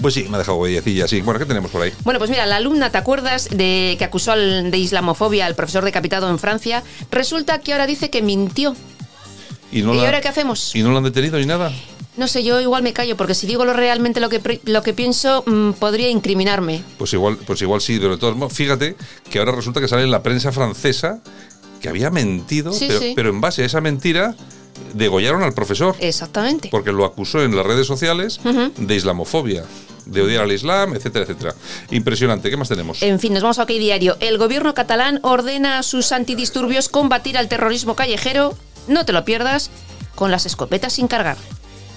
[0.00, 1.20] Pues sí, me ha dejado huellecilla, sí.
[1.20, 1.92] Bueno, ¿qué tenemos por ahí?
[2.04, 6.28] Bueno, pues mira, la alumna, ¿te acuerdas de que acusó de islamofobia al profesor decapitado
[6.30, 6.82] en Francia?
[7.10, 8.74] Resulta que ahora dice que mintió
[9.74, 10.74] ¿Y, ahora qué hacemos?
[10.74, 11.72] ¿Y no lo han detenido ni nada?
[12.16, 14.94] No sé, yo igual me callo, porque si digo lo realmente lo que, lo que
[14.94, 16.82] pienso, mm, podría incriminarme.
[16.96, 18.94] Pues igual, pues igual sí, pero de todos modos, fíjate
[19.30, 21.20] que ahora resulta que sale en la prensa francesa
[21.80, 23.12] que había mentido, Sí, pero, sí.
[23.16, 24.36] pero en base a esa mentira
[24.92, 25.96] degollaron al profesor.
[25.98, 26.68] Exactamente.
[26.70, 28.40] Porque lo acusó en las redes sociales
[28.76, 29.64] de islamofobia,
[30.06, 31.54] de odiar al Islam, etcétera, etcétera.
[31.90, 32.48] Impresionante.
[32.48, 33.02] ¿Qué más tenemos?
[33.02, 34.16] En fin, nos vamos a OK Diario.
[34.20, 38.56] El gobierno catalán ordena a sus antidisturbios combatir al terrorismo callejero,
[38.88, 39.70] no te lo pierdas,
[40.14, 41.36] con las escopetas sin cargar.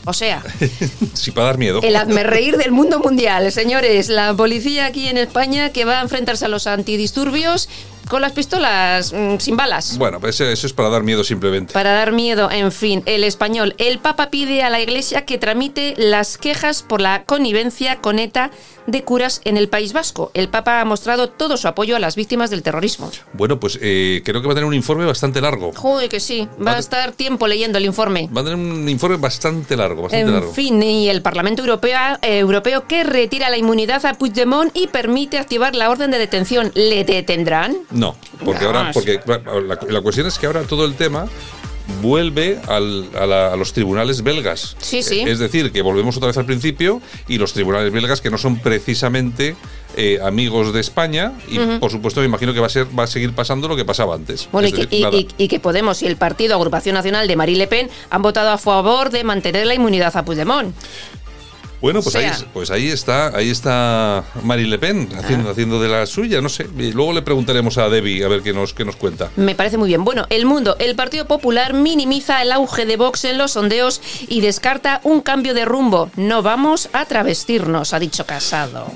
[0.05, 0.41] O sea,
[1.13, 1.81] sí, para dar miedo.
[1.83, 3.51] el hazme reír del mundo mundial.
[3.51, 7.67] Señores, la policía aquí en España que va a enfrentarse a los antidisturbios
[8.07, 9.97] con las pistolas mm, sin balas.
[9.97, 11.73] Bueno, pues eso es para dar miedo simplemente.
[11.73, 13.75] Para dar miedo, en fin, el español.
[13.77, 18.51] El Papa pide a la Iglesia que tramite las quejas por la connivencia con ETA
[18.87, 20.31] de curas en el País Vasco.
[20.33, 23.11] El Papa ha mostrado todo su apoyo a las víctimas del terrorismo.
[23.33, 25.73] Bueno, pues eh, creo que va a tener un informe bastante largo.
[25.75, 26.47] Joder, que sí.
[26.65, 28.29] Va a estar tiempo leyendo el informe.
[28.35, 30.51] Va a tener un informe bastante largo, bastante En largo.
[30.53, 35.37] fin, y el Parlamento Europeo, eh, Europeo que retira la inmunidad a Puigdemont y permite
[35.37, 36.71] activar la orden de detención.
[36.73, 37.77] ¿Le detendrán?
[37.91, 39.19] No, porque ahora, porque
[39.89, 41.27] la cuestión es que ahora todo el tema
[42.01, 44.75] vuelve al- a, la- a los tribunales belgas.
[44.79, 45.21] Sí, sí.
[45.21, 48.59] Es decir, que volvemos otra vez al principio y los tribunales belgas que no son
[48.59, 49.55] precisamente
[49.95, 53.07] eh, amigos de España y por supuesto me imagino que va a ser va a
[53.07, 54.47] seguir pasando lo que pasaba antes.
[54.51, 57.57] Bueno, y que, y- y- y que Podemos y el Partido Agrupación Nacional de Marine
[57.59, 60.75] Le Pen han votado a favor de mantener la inmunidad a Puigdemont.
[61.79, 66.05] Bueno, pues ahí, pues ahí está, ahí está Marine Le Pen haciendo, haciendo de la
[66.07, 66.65] suya, no sé.
[66.77, 69.29] Y luego le preguntaremos a Debbie a ver qué nos, qué nos cuenta.
[69.35, 70.03] Me parece muy bien.
[70.03, 74.41] Bueno, El Mundo, el Partido Popular minimiza el auge de Vox en los sondeos y
[74.41, 76.09] descarta un cambio de rumbo.
[76.15, 78.87] No vamos a travestirnos, ha dicho Casado.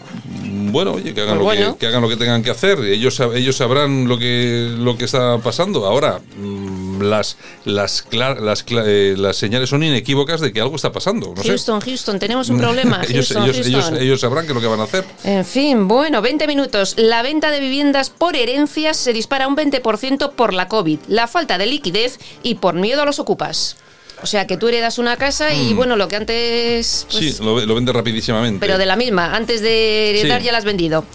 [0.72, 1.74] Bueno, oye, que hagan, Pues lo, bueno.
[1.74, 2.80] que, que hagan lo que tengan que hacer.
[2.80, 5.86] Ellos, ellos sabrán lo que, lo que está pasando.
[5.86, 11.34] Ahora, mm, las, las, las, eh, las señales son inequívocas de que algo está pasando.
[11.36, 11.50] No sé.
[11.50, 13.02] Houston, Houston, tenemos un problema.
[13.04, 14.02] ellos, Houston, ellos, ellos, Houston.
[14.02, 15.06] ellos sabrán qué es lo que van a hacer.
[15.24, 16.96] En fin, bueno, 20 minutos.
[16.98, 21.58] La venta de viviendas por herencias se dispara un 20% por la COVID, la falta
[21.58, 23.78] de liquidez y por miedo a los ocupas.
[24.23, 25.75] O sea, que tú heredas una casa y, Mm.
[25.77, 27.07] bueno, lo que antes...
[27.12, 28.60] pues, sí, lo, lo vende rapidísimamente.
[28.60, 30.45] Pero de la misma, antes de heredar Sí.
[30.45, 31.05] ya la has vendido.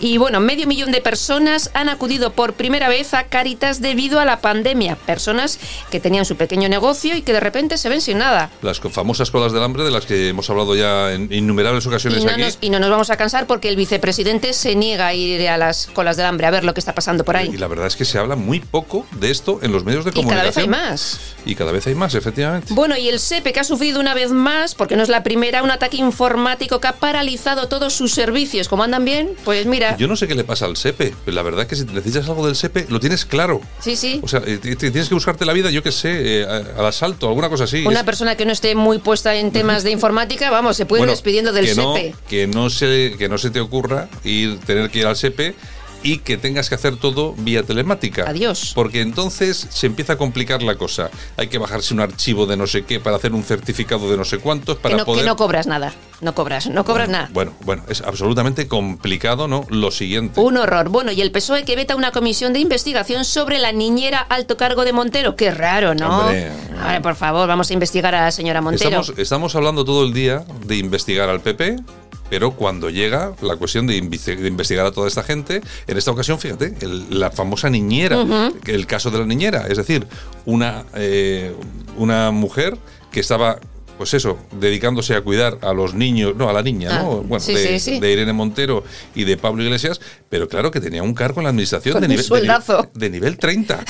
[0.00, 4.24] Y bueno, medio millón de personas han acudido por primera vez a Caritas debido a
[4.24, 4.96] la pandemia.
[4.96, 5.58] Personas
[5.90, 8.50] que tenían su pequeño negocio y que de repente se ven sin nada.
[8.62, 12.24] Las famosas colas del hambre de las que hemos hablado ya en innumerables ocasiones Y
[12.24, 12.40] no, aquí.
[12.40, 15.56] nos, y no nos vamos a cansar porque el vicepresidente se niega a ir a
[15.56, 17.50] las colas del hambre a ver lo que está pasando por ahí.
[17.52, 20.10] Y la verdad es que se habla muy poco de esto en los medios de
[20.14, 20.70] Y cada vez hay comunicación.
[20.70, 21.20] más.
[21.44, 22.55] Y cada vez hay más, efectivamente.
[22.70, 25.62] Bueno, y el SEPE que ha sufrido una vez más, porque no es la primera,
[25.62, 28.68] un ataque informático que ha paralizado todos sus servicios.
[28.68, 29.30] ¿Cómo andan bien?
[29.44, 31.76] Pues mira, Yo no sé qué le pasa al SEPE, pero la verdad es que
[31.76, 33.60] si necesitas algo del SEPE, lo tienes claro.
[33.80, 34.20] sí, sí.
[34.22, 37.48] O sea, eh, tienes que buscarte la vida, yo qué sé, eh, al asalto, alguna
[37.48, 37.84] cosa así.
[37.86, 41.10] Una persona que no esté muy puesta en temas de informática, vamos, se puede ir
[41.10, 42.14] despidiendo del SEPE.
[42.28, 45.54] que no que no se te ocurra ir tener que ir al SEPE
[46.06, 48.24] y que tengas que hacer todo vía telemática.
[48.28, 48.70] Adiós.
[48.76, 51.10] Porque entonces se empieza a complicar la cosa.
[51.36, 54.24] Hay que bajarse un archivo de no sé qué para hacer un certificado de no
[54.24, 55.92] sé cuántos para que, no, que poder no cobras nada.
[56.20, 57.28] No cobras, no cobras nada.
[57.32, 59.66] Bueno, bueno, es absolutamente complicado, ¿no?
[59.68, 60.40] Lo siguiente.
[60.40, 60.88] Un horror.
[60.90, 64.84] Bueno, y el PSOE que veta una comisión de investigación sobre la niñera alto cargo
[64.84, 65.34] de Montero.
[65.34, 66.20] Qué raro, ¿no?
[66.20, 66.52] Hombre.
[66.80, 69.00] A ver, por favor, vamos a investigar a la señora Montero.
[69.00, 71.76] Estamos, estamos hablando todo el día de investigar al PP,
[72.30, 76.74] pero cuando llega la cuestión de, investigar a toda esta gente, en esta ocasión, fíjate,
[76.80, 78.24] el- la famosa niñera,
[78.66, 80.06] el caso de la niñera, es decir,
[80.44, 81.52] una, eh,
[81.96, 82.76] una mujer
[83.10, 83.58] que estaba...
[83.96, 87.08] Pues eso, dedicándose a cuidar a los niños, no, a la niña, Ah, ¿no?
[87.22, 87.98] Bueno, sí, de, sí, sí.
[87.98, 88.84] de Irene Montero
[89.14, 92.08] y de Pablo Iglesias, pero claro que tenía un cargo en la administración Con de
[92.08, 92.62] nivel, de, nivel,
[92.94, 93.84] de nivel 30.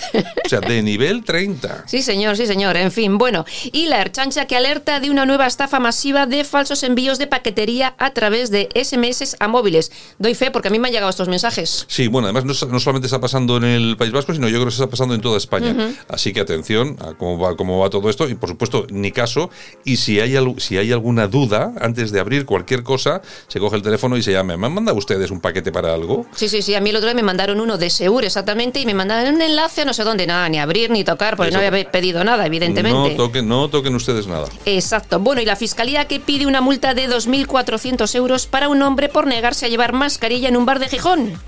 [0.44, 1.84] O sea, de nivel 30.
[1.86, 2.76] Sí, señor, sí, señor.
[2.76, 3.44] En fin, bueno.
[3.72, 7.94] Y la Erchancha que alerta de una nueva estafa masiva de falsos envíos de paquetería
[7.98, 9.90] a través de SMS a móviles.
[10.18, 11.86] Doy fe porque a mí me han llegado estos mensajes.
[11.88, 14.66] Sí, bueno, además no, no solamente está pasando en el País Vasco, sino yo creo
[14.66, 15.94] que está pasando en toda España.
[16.08, 19.50] Así que atención a cómo va, cómo va todo esto y por supuesto ni caso.
[19.84, 23.82] Y si hay, si hay alguna duda, antes de abrir cualquier cosa, se coge el
[23.82, 24.56] teléfono y se llama.
[24.56, 26.25] ¿Me han mandado ustedes un paquete para algo?
[26.34, 26.74] Sí, sí, sí.
[26.74, 29.42] A mí el otro día me mandaron uno de Seur exactamente y me mandaron un
[29.42, 32.44] enlace a no sé dónde, nada, ni abrir ni tocar, porque no había pedido nada,
[32.44, 33.10] evidentemente.
[33.10, 34.46] No toquen, no toquen ustedes nada.
[34.66, 35.18] Exacto.
[35.18, 39.26] Bueno, y la fiscalía que pide una multa de 2.400 euros para un hombre por
[39.26, 41.40] negarse a llevar mascarilla en un bar de Gijón.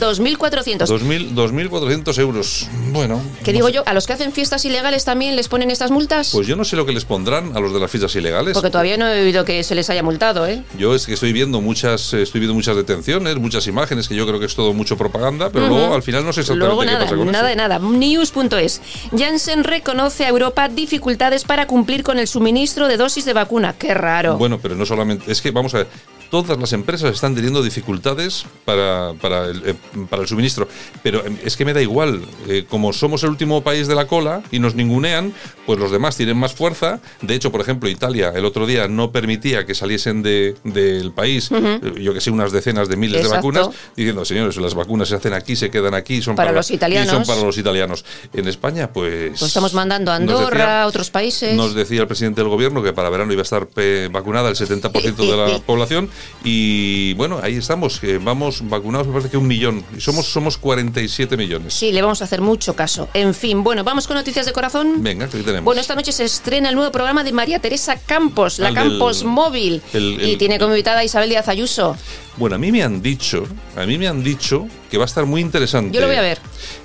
[0.00, 0.86] 2.400.
[0.86, 2.68] 2.000 2.400 euros.
[2.92, 3.20] Bueno.
[3.44, 3.74] ¿Qué no digo sé.
[3.74, 3.82] yo?
[3.86, 6.30] ¿A los que hacen fiestas ilegales también les ponen estas multas?
[6.32, 8.54] Pues yo no sé lo que les pondrán a los de las fiestas ilegales.
[8.54, 10.62] Porque todavía no he oído que se les haya multado, ¿eh?
[10.78, 14.26] Yo es que estoy viendo muchas, eh, estoy viendo muchas detenciones, muchas imágenes, que yo
[14.26, 16.86] creo que es todo mucho propaganda, pero luego al final no sé exactamente Luego qué
[16.86, 17.48] nada, pasa con nada eso.
[17.48, 17.78] de nada.
[17.78, 18.80] News.es.
[19.16, 23.74] Janssen reconoce a Europa dificultades para cumplir con el suministro de dosis de vacuna.
[23.78, 24.36] Qué raro.
[24.38, 25.30] Bueno, pero no solamente.
[25.30, 25.88] Es que, vamos a ver,
[26.30, 29.74] todas las empresas están teniendo dificultades para, para, el, eh,
[30.10, 30.68] para el suministro.
[31.02, 34.06] Pero eh, es que me da igual, eh, como somos el último país de la
[34.06, 35.32] cola y nos ningunean,
[35.66, 37.00] pues los demás tienen más fuerza.
[37.22, 41.50] De hecho, por ejemplo, Italia el otro día no permitía que saliesen de- del país,
[41.50, 41.66] Ujú.
[41.66, 43.50] eh, yo que sé, unas decenas de miles Exacto.
[43.52, 46.58] de vacunas, diciendo, señores, las vacunas se hacen aquí, se quedan aquí, son Para para,
[46.58, 47.06] los italianos.
[47.12, 48.04] Y son para los italianos.
[48.32, 49.30] En España, pues...
[49.30, 51.54] Pues estamos mandando a Andorra, decía- a otros países.
[51.56, 53.68] nos decía el presidente del gobierno que para verano iba a estar
[54.10, 56.08] vacunada el 70% de la población
[56.44, 60.56] y bueno, ahí estamos, que vamos vacunados me parece que un millón y somos, somos
[60.58, 61.74] 47 millones.
[61.74, 63.08] Sí, le vamos a hacer mucho caso.
[63.14, 65.02] En fin, bueno, vamos con noticias de corazón.
[65.02, 65.64] Venga, que tenemos.
[65.64, 69.24] Bueno, esta noche se estrena el nuevo programa de María Teresa Campos, la del- Campos
[69.24, 69.82] Móvil.
[69.92, 71.96] el- y tiene como invitada a Isabel Díaz Ayuso.
[72.36, 75.24] Bueno, a mí me han dicho, a mí me han dicho que va a estar
[75.24, 75.94] muy interesante.
[75.94, 76.38] Yo lo voy a ver.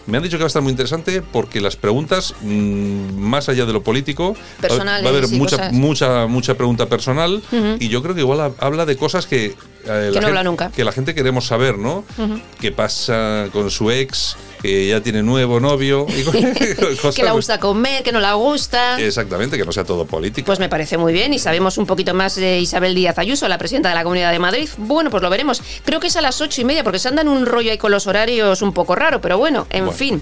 [0.08, 3.66] Me han dicho que va a estar muy interesante porque las preguntas, mm, más allá
[3.66, 5.74] de lo político, va- Personales va a haber y mucha, cosas.
[5.74, 7.42] mucha, mucha pregunta personal
[7.80, 10.44] y yo creo que igual ha- habla de cosas que, eh, la no gente- habla
[10.44, 10.72] nunca.
[10.72, 12.04] que la gente queremos saber, ¿no?
[12.60, 14.36] ¿Qué pasa con su ex?
[14.62, 16.06] Que ya tiene nuevo novio.
[16.10, 16.24] y
[16.96, 19.00] cosas- que la gusta comer, que no la gusta.
[19.00, 20.46] Exactamente, que no sea todo político.
[20.46, 23.58] Pues me parece muy bien y sabemos un poquito más de Isabel Díaz Ayuso, la
[23.58, 24.70] presidenta de la Comunidad de Madrid.
[24.78, 25.62] Bueno, pues lo veremos.
[25.86, 27.92] Creo que es a las ocho y media porque se andan un rollo ahí con
[27.92, 29.98] los horarios un poco raro, pero bueno, en Bueno.
[29.98, 30.22] fin.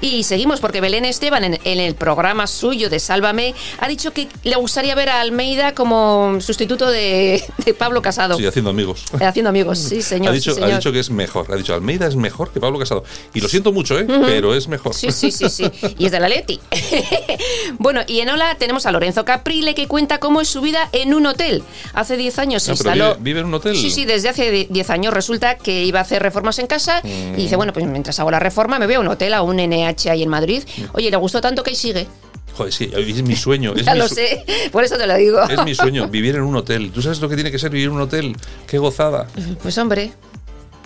[0.00, 4.28] Y seguimos porque Belén Esteban en, en el programa suyo de Sálvame ha dicho que
[4.44, 8.36] le gustaría ver a Almeida como sustituto de, de Pablo Casado.
[8.36, 9.04] Sí, haciendo amigos.
[9.20, 10.30] Haciendo amigos, sí, señor.
[10.30, 11.46] ha, dicho, sí, ha dicho que es mejor.
[11.52, 13.04] Ha dicho Almeida es mejor que Pablo Casado.
[13.34, 14.04] Y lo siento mucho, ¿eh?
[14.08, 14.22] Ujú.
[14.26, 14.92] Pero es mejor.
[14.94, 15.70] Sí, sí, sí, sí.
[15.98, 16.58] Y es de la Leti.
[17.78, 21.14] bueno, y en Ola tenemos a Lorenzo Caprile que cuenta cómo es su vida en
[21.14, 21.62] un hotel.
[21.94, 23.04] Hace 10 años se Ah, instaló.
[23.16, 23.76] vive, vive en un hotel.
[23.76, 27.00] Sí, sí, desde hace die- 10 años resulta que iba a hacer reformas en casa
[27.04, 27.34] Mm.
[27.38, 29.58] y dice, bueno, pues mientras hago la reforma me voy a un hotel, a un
[29.60, 30.62] NH ahí en Madrid.
[30.76, 30.82] Mm.
[30.94, 32.06] Oye, le gustó tanto que ahí sigue.
[32.54, 33.74] Joder, sí, es mi sueño.
[33.76, 35.42] Es ya mi lo su- sé, por eso te lo digo.
[35.48, 36.90] Es mi sueño, vivir en un hotel.
[36.90, 38.34] ¿Tú sabes lo que tiene que ser vivir en un hotel?
[38.66, 39.26] ¡Qué gozada!
[39.62, 40.12] Pues hombre,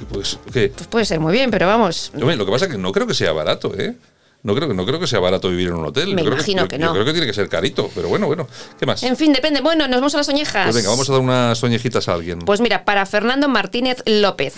[0.08, 0.72] Pues, ¿qué?
[0.74, 2.10] pues puede ser muy bien, pero vamos.
[2.14, 3.94] Lo que pasa es que no creo que sea barato, ¿eh?
[4.42, 6.14] No creo, que- no creo que sea barato vivir en un hotel.
[6.14, 6.92] Me Yo imagino yo- que yo no.
[6.92, 8.48] creo que tiene que ser carito, pero bueno, bueno.
[8.78, 9.02] ¿Qué más?
[9.02, 9.60] En fin, depende.
[9.60, 10.64] Bueno, nos vamos a las oñejas.
[10.64, 12.38] Pues venga, vamos a dar unas soñejitas a alguien.
[12.38, 14.54] Pues mira, para Fernando Martínez López.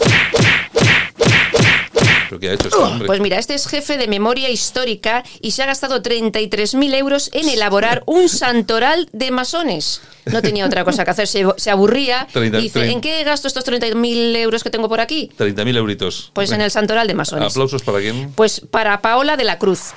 [2.32, 3.06] ¿Pero qué ha hecho este hombre?
[3.06, 7.46] Pues mira, este es jefe de memoria histórica y se ha gastado 33.000 euros en
[7.46, 10.00] elaborar un santoral de masones.
[10.24, 12.26] No tenía otra cosa que hacer, se, se aburría.
[12.34, 15.30] Y dice, ¿en qué gasto estos 30.000 euros que tengo por aquí?
[15.38, 16.30] 30.000 euritos.
[16.32, 17.52] Pues en el santoral de masones.
[17.52, 18.32] ¿Aplausos para quién?
[18.34, 19.90] Pues para Paola de la Cruz.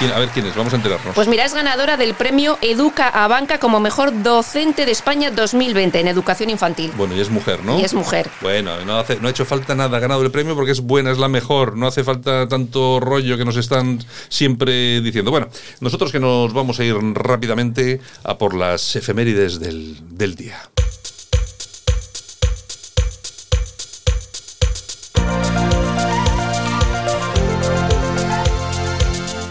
[0.00, 1.12] A ver quién es, vamos a enterarnos.
[1.12, 5.98] Pues mira, es ganadora del premio Educa a Banca como mejor docente de España 2020
[5.98, 6.92] en educación infantil.
[6.96, 7.80] Bueno, y es mujer, ¿no?
[7.80, 8.30] Y es mujer.
[8.40, 11.10] Bueno, no, hace, no ha hecho falta nada, ha ganado el premio porque es buena,
[11.10, 15.32] es la mejor, no hace falta tanto rollo que nos están siempre diciendo.
[15.32, 15.48] Bueno,
[15.80, 20.60] nosotros que nos vamos a ir rápidamente a por las efemérides del, del día.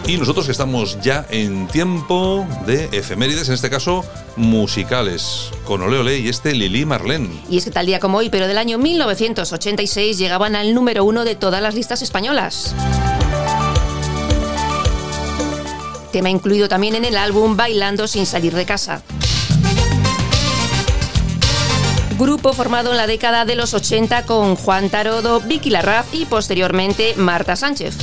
[0.08, 6.18] Y nosotros estamos ya en tiempo de efemérides, en este caso musicales, con Ole Ole
[6.18, 7.28] y este Lili Marlene.
[7.50, 11.26] Y es que tal día como hoy, pero del año 1986, llegaban al número uno
[11.26, 12.74] de todas las listas españolas.
[16.10, 19.02] Tema incluido también en el álbum Bailando sin salir de casa.
[22.18, 27.12] Grupo formado en la década de los 80 con Juan Tarodo, Vicky Larraz y posteriormente
[27.16, 27.98] Marta Sánchez.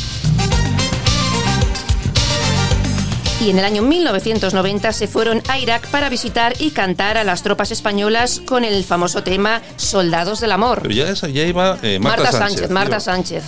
[3.42, 7.44] Y en el año 1990 se fueron a Irak para visitar y cantar a las
[7.44, 10.80] tropas españolas con el famoso tema Soldados del Amor.
[10.82, 12.58] Pero ya, esa- ya iba eh, Marta, Marta Sánchez.
[12.60, 13.00] Sánchez, Marta.
[13.00, 13.44] Sánchez.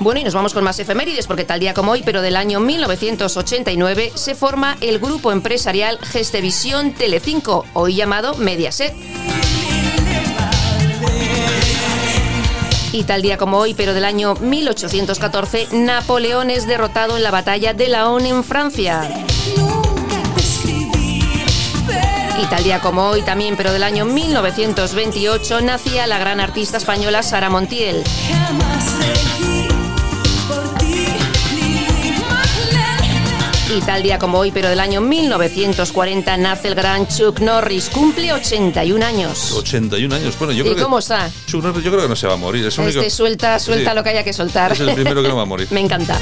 [0.00, 2.58] Bueno, y nos vamos con más efemérides, porque tal día como hoy, pero del año
[2.58, 8.92] 1989, se forma el grupo empresarial Gestevisión Telecinco, hoy llamado Mediaset.
[12.92, 17.72] Y tal día como hoy, pero del año 1814, Napoleón es derrotado en la batalla
[17.72, 19.08] de Laon en Francia.
[22.38, 27.22] Y tal día como hoy también, pero del año 1928, nacía la gran artista española
[27.22, 28.04] Sara Montiel.
[33.74, 38.32] Y tal día como hoy, pero del año 1940, nace el gran Chuck Norris, cumple
[38.32, 39.52] 81 años.
[39.52, 40.38] 81 años.
[40.38, 41.00] Bueno, yo ¿Y creo cómo que.
[41.02, 41.30] está?
[41.46, 42.66] Chuck Norris, yo creo que no se va a morir.
[42.66, 43.96] Es el Este único- suelta, suelta Sí.
[43.96, 44.72] lo que haya que soltar.
[44.72, 45.68] Es el primero que no va a morir.
[45.70, 46.18] Me encanta.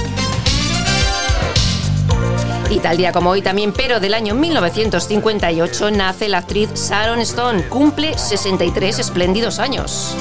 [2.70, 7.64] Y tal día como hoy también, pero del año 1958, nace la actriz Sharon Stone.
[7.68, 10.14] Cumple 63 espléndidos años.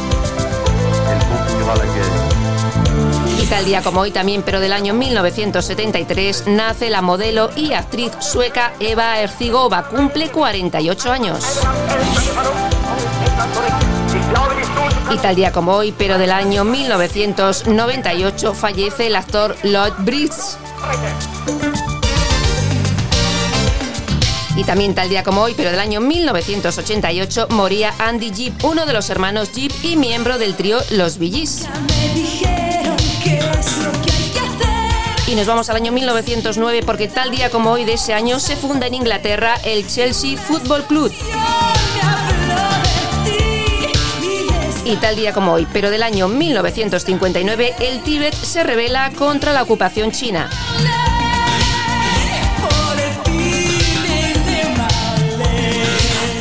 [1.60, 2.19] Y
[3.50, 8.74] tal día como hoy también, pero del año 1973, nace la modelo y actriz sueca
[8.80, 9.88] Eva Erzigova.
[9.88, 11.44] Cumple 48 años.
[15.12, 20.58] Y tal día como hoy, pero del año 1998, fallece el actor Lloyd Bridges.
[24.56, 28.94] Y también tal día como hoy, pero del año 1988, moría Andy Gibb, uno de
[28.94, 31.66] los hermanos Gibb y miembro del trío Los Billys.
[35.28, 38.56] Y nos vamos al año 1909 porque tal día como hoy de ese año se
[38.56, 41.14] funda en Inglaterra el Chelsea Football Club.
[44.86, 49.62] Y tal día como hoy, pero del año 1959, el Tíbet se rebela contra la
[49.62, 50.50] ocupación china.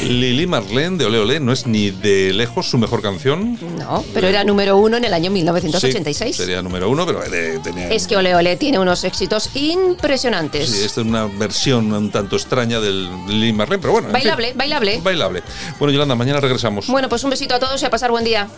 [0.08, 3.58] Lili Marlene de Ole Ole no es ni de lejos su mejor canción.
[3.78, 6.34] No, pero era número uno en el año 1986.
[6.34, 7.90] Sí, sería número uno, pero eh, tenía...
[7.90, 10.70] Es que Ole Ole tiene unos éxitos impresionantes.
[10.70, 14.08] Sí, esta es una versión un tanto extraña del Lili Marlene, pero bueno.
[14.08, 15.00] en Bailable, fin, bailable.
[15.02, 15.42] bailable.
[15.78, 16.86] Bueno, Yolanda, mañana regresamos.
[16.86, 18.48] Bueno, pues un besito a todos y a pasar buen día.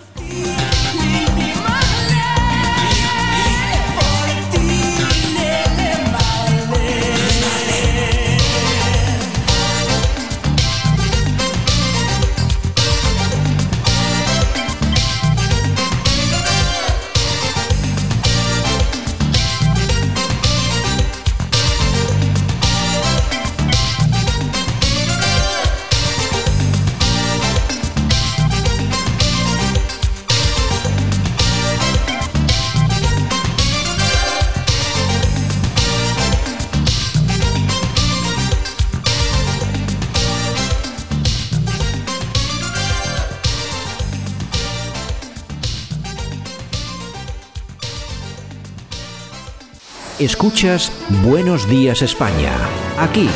[50.20, 50.92] Escuchas
[51.24, 52.52] Buenos Días España.
[52.98, 53.26] Aquí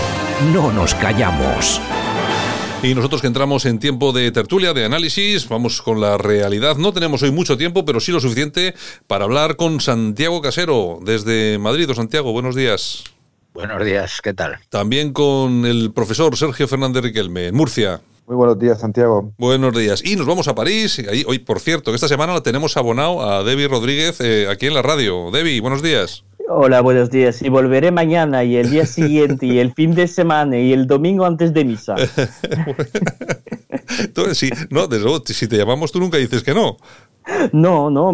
[0.53, 1.81] no nos callamos.
[2.83, 6.77] Y nosotros que entramos en tiempo de tertulia, de análisis, vamos con la realidad.
[6.77, 8.75] No tenemos hoy mucho tiempo, pero sí lo suficiente
[9.07, 11.87] para hablar con Santiago Casero desde Madrid.
[11.87, 13.03] Don Santiago, buenos días.
[13.55, 14.59] Buenos días, ¿qué tal?
[14.69, 18.03] También con el profesor Sergio Fernández Riquelme, en Murcia.
[18.27, 19.33] Muy buenos días, Santiago.
[19.39, 20.03] Buenos días.
[20.05, 21.03] Y nos vamos a París.
[21.11, 24.67] Ahí, hoy, por cierto, que esta semana la tenemos abonado a Debbie Rodríguez eh, aquí
[24.67, 25.31] en la radio.
[25.31, 26.25] Debbie, buenos días.
[26.47, 27.41] Hola, buenos días.
[27.43, 31.25] Y volveré mañana y el día siguiente y el fin de semana y el domingo
[31.25, 31.97] antes de misa.
[33.99, 36.77] Entonces, sí, no, desde luego, si te llamamos tú nunca dices que no.
[37.53, 38.09] No, no.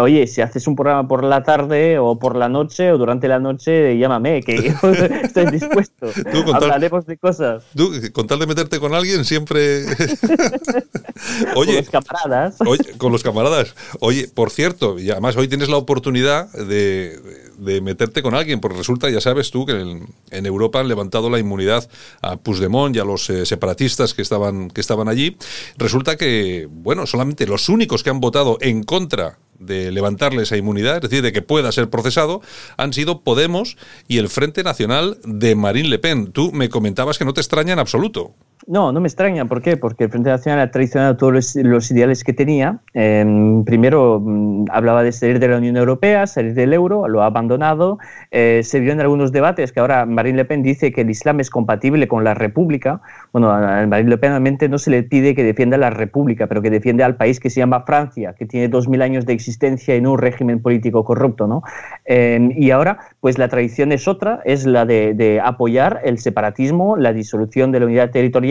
[0.00, 3.38] Oye, si haces un programa por la tarde o por la noche o durante la
[3.38, 4.90] noche, llámame, que yo
[5.22, 6.06] estoy dispuesto.
[6.32, 7.64] Tú, con tal- Hablaremos de cosas.
[7.76, 9.84] Tú, con tal de meterte con alguien, siempre.
[11.54, 12.56] Oye, Con los camaradas.
[12.66, 13.74] Oye, con los camaradas.
[14.00, 17.18] Oye, por cierto, y además hoy tienes la oportunidad de,
[17.58, 21.30] de meterte con alguien, porque resulta, ya sabes tú, que en, en Europa han levantado
[21.30, 21.88] la inmunidad
[22.22, 25.36] a Puigdemont y a los eh, separatistas que estaban, que estaban allí.
[25.78, 30.96] Resulta que, bueno, solamente los únicos que han votado en contra de levantarle esa inmunidad,
[30.96, 32.42] es decir, de que pueda ser procesado,
[32.76, 33.76] han sido Podemos
[34.08, 36.32] y el Frente Nacional de Marine Le Pen.
[36.32, 38.34] Tú me comentabas que no te extraña en absoluto.
[38.66, 39.44] No, no me extraña.
[39.44, 39.76] ¿Por qué?
[39.76, 42.78] Porque el Frente Nacional ha traicionado todos los, ideales que tenía.
[42.94, 47.26] Eh, primero mm, hablaba de salir de la Unión Europea, salir del euro, lo ha
[47.26, 47.98] abandonado.
[48.30, 51.40] Eh, se vio en algunos debates que ahora Marine Le Pen dice que el Islam
[51.40, 53.02] es compatible con la República.
[53.32, 56.62] Bueno, a Marine Le Pen realmente no se le pide que defienda la República, pero
[56.62, 59.94] que defienda al país que se llama Francia, que tiene dos mil años de existencia
[59.94, 61.62] y un régimen político corrupto, ¿no?
[62.06, 67.12] Eh, y ahora, pues la tradición es otra, es la de apoyar el separatismo, la
[67.12, 68.43] disolución de la unidad territorial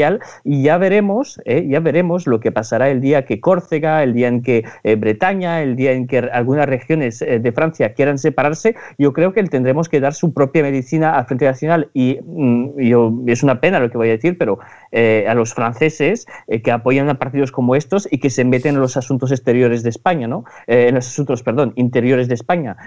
[0.43, 4.27] y ya veremos, eh, ya veremos lo que pasará el día que Córcega, el día
[4.27, 8.75] en que eh, Bretaña, el día en que algunas regiones eh, de Francia quieran separarse.
[8.97, 13.13] Yo creo que tendremos que dar su propia medicina al Frente Nacional y mm, yo,
[13.27, 14.59] es una pena lo que voy a decir, pero
[14.91, 16.25] eh, a los franceses
[16.63, 19.89] que apoyan a partidos como estos y que se meten en los asuntos exteriores de
[19.89, 20.45] España, ¿no?
[20.67, 22.77] En los asuntos, perdón, interiores de España.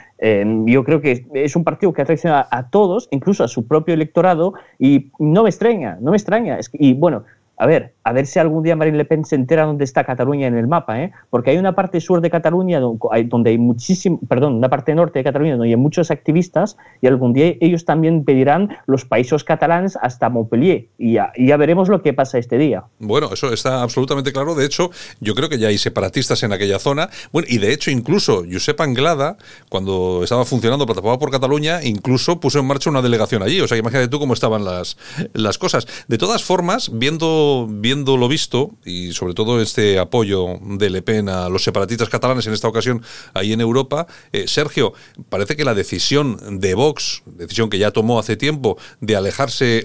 [0.66, 3.94] Yo creo que es un partido que ha traicionado a, todos, incluso a su propio
[3.94, 6.58] electorado, y no me extraña, no me extraña.
[6.98, 7.24] Bueno,
[7.58, 10.46] a ver, a ver si algún día Marine Le Pen se entera dónde está Cataluña
[10.46, 11.12] en el mapa, ¿eh?
[11.30, 15.24] Porque hay una parte sur de Cataluña donde hay muchísimo, perdón, una parte norte de
[15.24, 20.28] Cataluña donde hay muchos activistas y algún día ellos también pedirán los países catalanes hasta
[20.28, 22.84] Montpellier y ya, y ya veremos lo que pasa este día.
[22.98, 24.54] Bueno, eso está absolutamente claro.
[24.54, 24.90] De hecho,
[25.20, 27.08] yo creo que ya hay separatistas en aquella zona.
[27.32, 29.36] Bueno, y de hecho, incluso Josep Anglada,
[29.68, 33.60] cuando estaba funcionando Plataforma por Cataluña, incluso puso en marcha una delegación allí.
[33.60, 34.96] O sea, imagínate tú cómo estaban las,
[35.32, 35.86] las cosas.
[36.08, 41.28] De todas formas, viendo viendo, lo visto y sobre todo este apoyo de Le Pen
[41.28, 43.02] a los separatistas catalanes en esta ocasión
[43.34, 44.92] ahí en Europa, eh, Sergio,
[45.28, 49.84] parece que la decisión de Vox, decisión que ya tomó hace tiempo, de alejarse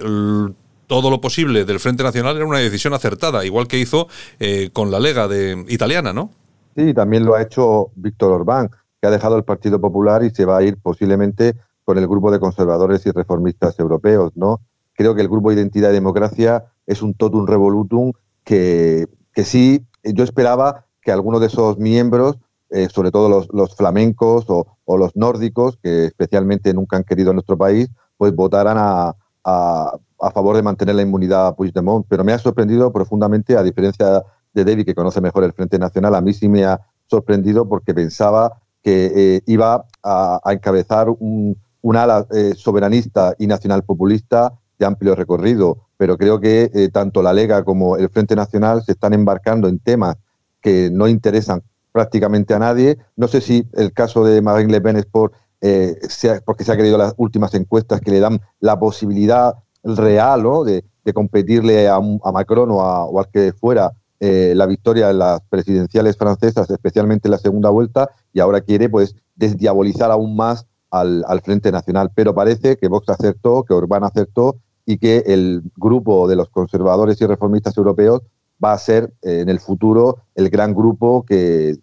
[0.88, 4.08] todo lo posible del Frente Nacional era una decisión acertada, igual que hizo
[4.40, 6.32] eh, con la Lega de, italiana, ¿no?
[6.76, 10.44] Sí, también lo ha hecho Víctor Orbán, que ha dejado el Partido Popular y se
[10.44, 11.56] va a ir posiblemente
[11.86, 14.60] con el grupo de conservadores y reformistas europeos, ¿no?
[14.94, 18.12] Creo que el grupo Identidad y Democracia es un totum revolutum
[18.44, 22.38] que, que sí, yo esperaba que algunos de esos miembros,
[22.70, 27.58] eh, sobre todo los, flamencos o, los nórdicos, que especialmente nunca han querido en nuestro
[27.58, 32.06] país, pues votaran a, a, a, favor de mantener la inmunidad a Puigdemont.
[32.10, 34.24] Pero me ha sorprendido profundamente, a diferencia
[34.54, 37.94] de David, que conoce mejor el Frente Nacional, a mí sí me ha sorprendido porque
[37.94, 44.86] pensaba que eh, iba a, encabezar un, un ala eh, soberanista y nacional populista de
[44.86, 49.14] amplio recorrido, pero creo que eh, tanto la Lega como el Frente Nacional se están
[49.14, 50.16] embarcando en temas
[50.60, 52.98] que no interesan prácticamente a nadie.
[53.16, 56.72] No sé si el caso de Marine Le Pen es por, eh, sea, porque se
[56.72, 60.64] ha querido las últimas encuestas que le dan la posibilidad real ¿no?
[60.64, 60.84] de,
[61.14, 66.18] competirle a, Macron o, a, o, al que fuera eh, la victoria en las presidenciales
[66.18, 71.42] francesas, especialmente en la segunda vuelta, y ahora quiere pues desdiabolizar aún más al, al,
[71.42, 72.10] Frente Nacional.
[72.16, 74.56] Pero parece que Vox acertó, que Orbán acertó
[74.86, 78.22] y que el grupo de los conservadores y reformistas europeos
[78.64, 81.78] va a ser eh, en el futuro el gran grupo que,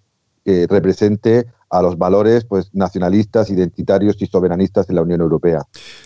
[0.71, 5.61] represente a los valores pues nacionalistas, identitarios y soberanistas de la Unión Europea.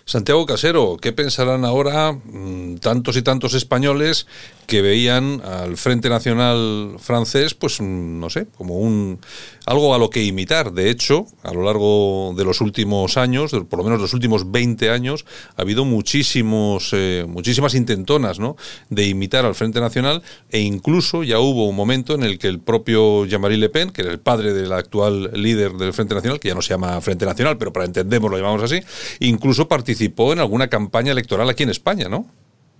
[0.04, 4.26] Santiago Casero, ¿qué pensarán ahora mmm, tantos y tantos españoles
[4.66, 9.20] que veían al Frente Nacional francés, pues no sé, como un
[9.66, 10.72] algo a lo que imitar.
[10.72, 14.90] De hecho, a lo largo de los últimos años, por lo menos los últimos 20
[14.90, 15.24] años,
[15.56, 18.56] ha habido muchísimos, eh, muchísimas intentonas ¿no?
[18.90, 22.60] de imitar al Frente Nacional e incluso ya hubo un momento en el que el
[22.60, 26.48] propio Jean-Marie Le Pen, que era el padre del actual líder del Frente Nacional, que
[26.48, 28.80] ya no se llama Frente Nacional, pero para entendernos lo llamamos así,
[29.20, 32.26] incluso participó en alguna campaña electoral aquí en España, ¿no?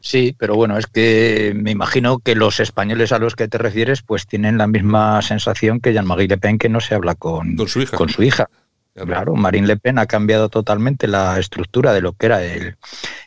[0.03, 4.03] Sí, pero bueno, es que me imagino que los españoles a los que te refieres
[4.03, 7.69] pues tienen la misma sensación que Jean-Marie Le Pen que no se habla con, con
[7.69, 7.97] su hija.
[7.97, 8.51] Con su hija.
[8.95, 9.07] Claro.
[9.07, 12.77] claro, Marine Le Pen ha cambiado totalmente la estructura de lo que era el,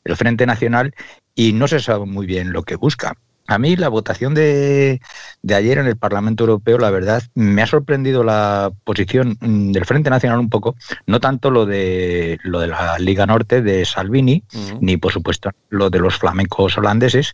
[0.04, 0.94] el Frente Nacional
[1.34, 3.16] y no se sabe muy bien lo que busca.
[3.48, 5.02] A mí la votación de,
[5.44, 10.10] de, ayer en el Parlamento Europeo, la verdad, me ha sorprendido la posición del Frente
[10.10, 10.76] Nacional un poco,
[11.06, 14.78] no tanto lo de lo de la Liga Norte de Salvini, uh -huh.
[14.82, 17.34] ni por supuesto lo de los flamencos holandeses,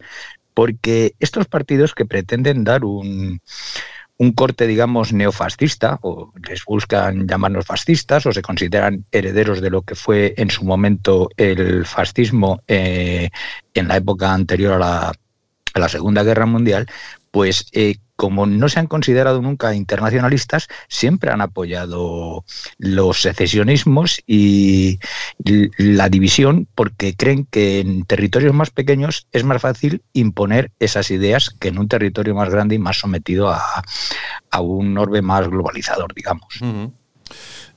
[0.53, 3.39] porque estos partidos que pretenden dar un,
[4.17, 9.81] un corte, digamos, neofascista, o les buscan llamarnos fascistas, o se consideran herederos de lo
[9.81, 13.29] que fue en su momento el fascismo eh,
[13.73, 15.13] en la época anterior a la
[15.73, 16.87] a la Segunda Guerra Mundial,
[17.31, 22.43] pues eh, como no se han considerado nunca internacionalistas, siempre han apoyado
[22.77, 24.99] los secesionismos y
[25.77, 31.49] la división porque creen que en territorios más pequeños es más fácil imponer esas ideas
[31.59, 33.63] que en un territorio más grande y más sometido a,
[34.51, 36.59] a un orbe más globalizador, digamos.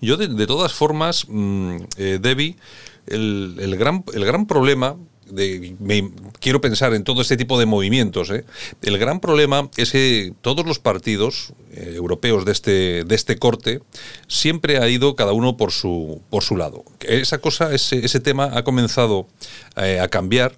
[0.00, 2.56] Yo, de, todas formas, mmm, Debbie,
[3.06, 4.96] el, el, gran, el gran problema
[6.40, 8.30] quiero pensar en todo este tipo de movimientos.
[8.30, 8.44] ¿eh?
[8.82, 13.80] El gran problema es que todos los partidos eh, europeos de este, de este corte
[14.28, 16.84] siempre ha ido cada uno por su, por su lado.
[17.00, 19.26] Esa cosa, ese, ese tema ha comenzado
[19.76, 20.56] eh, a cambiar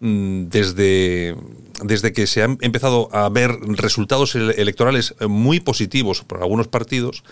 [0.00, 1.36] mmm, desde,
[1.82, 7.22] desde que se han empezado a ver resultados electorales muy positivos por algunos partidos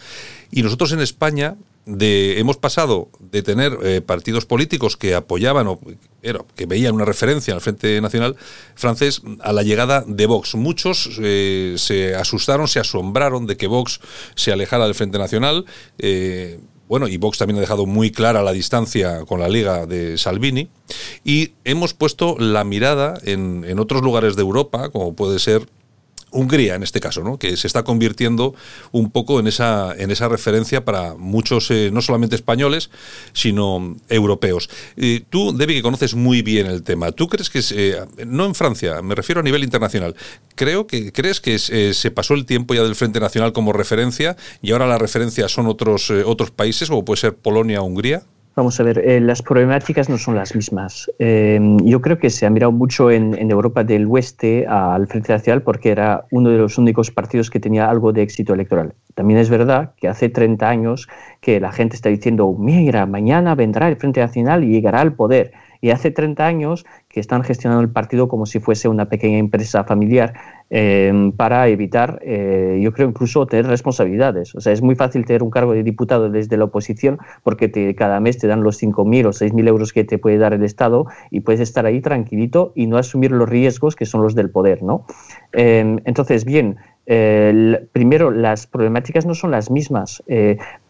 [0.51, 5.79] y nosotros en España hemos pasado de tener eh, partidos políticos que apoyaban o
[6.57, 8.37] que veían una referencia al Frente Nacional
[8.75, 10.55] francés a la llegada de Vox.
[10.55, 14.01] Muchos eh, se asustaron, se asombraron de que Vox
[14.35, 15.67] se alejara del Frente Nacional.
[15.99, 20.19] Eh, bueno, y Vox también ha dejado muy clara la distancia con la Liga de
[20.19, 20.69] Salvini.
[21.25, 25.67] Y hemos puesto la mirada en, en otros lugares de Europa, como puede ser
[26.35, 27.39] Hungría en este caso, ¿no?
[27.39, 28.55] que se está convirtiendo
[28.93, 32.91] un poco en esa, en esa referencia para muchos, eh, no solamente españoles,
[33.33, 34.69] sino europeos.
[35.31, 39.01] Tú, Debbie, que conoces muy bien el tema, ¿tú crees que, eh, no en Francia,
[39.03, 40.15] me refiero a nivel internacional,
[40.55, 44.37] creo que, ¿crees que eh, se pasó el tiempo ya del Frente Nacional como referencia
[44.63, 48.25] y ahora la referencia son otros, eh, otros países, como puede ser Polonia o Hungría?
[48.57, 51.11] Vamos a ver, eh, las problemáticas no son las mismas.
[51.19, 55.33] Eh, yo creo que se ha mirado mucho en, en, Europa del Oeste al Frente
[55.33, 58.95] Nacional porque era uno de los únicos partidos que tenía algo de éxito electoral.
[59.15, 61.09] También es verdad que hace 30 años
[61.41, 65.53] que la gente está diciendo, mira, mañana vendrá el Frente Nacional y llegará al poder.
[65.85, 69.85] Y hace 30 años que están gestionando el partido como si fuese una pequeña empresa
[69.85, 70.33] familiar
[70.71, 74.55] eh, para evitar, eh, yo creo, incluso tener responsabilidades.
[74.55, 78.19] O sea, es muy fácil tener un cargo de diputado desde la oposición porque cada
[78.19, 81.41] mes te dan los 5.000 o 6.000 euros que te puede dar el Estado y
[81.41, 85.05] puedes estar ahí tranquilito y no asumir los riesgos que son los del poder, ¿no?
[85.53, 90.23] Eh, entonces, bien, primero, las problemáticas no son las mismas.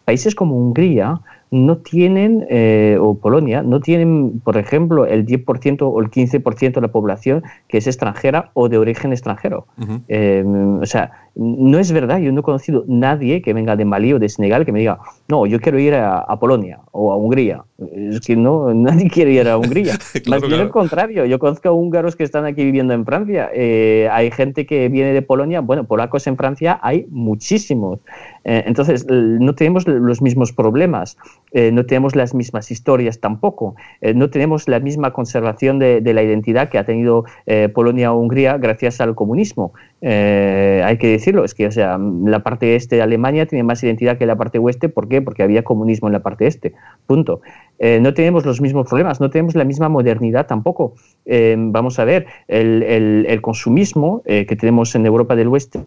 [0.05, 1.19] países como Hungría
[1.55, 6.81] no tienen, eh, o Polonia, no tienen, por ejemplo, el 10% o el 15% de
[6.81, 9.65] la población que es extranjera o de origen extranjero.
[10.09, 10.43] Eh,
[10.81, 14.19] o sea, no es verdad, yo no he conocido nadie que venga de Malí o
[14.19, 17.63] de Senegal que me diga, no, yo quiero ir a, Polonia o a Hungría.
[17.77, 19.93] Es que no, nadie quiere ir a Hungría.
[20.27, 23.49] Más bien al contrario, yo conozco húngaros que están aquí viviendo en Francia.
[23.53, 27.99] Eh, hay gente que viene de Polonia, bueno, polacos en Francia hay muchísimos.
[28.45, 31.17] Entonces, no tenemos los mismos problemas.
[31.51, 36.21] Eh, no tenemos las mismas historias tampoco, eh, no tenemos la misma conservación de, la
[36.21, 39.73] identidad que ha tenido eh, Polonia o Hungría gracias al comunismo.
[40.01, 44.17] hay que decirlo, es que o sea, la parte este de Alemania tiene más identidad
[44.17, 45.21] que la parte oeste, ¿por qué?
[45.21, 46.73] Porque había comunismo en la parte este,
[47.07, 47.41] punto.
[47.79, 50.95] No tenemos los mismos problemas, no tenemos la misma modernidad tampoco.
[51.25, 55.85] vamos a ver, el, consumismo que tenemos en Europa del Oeste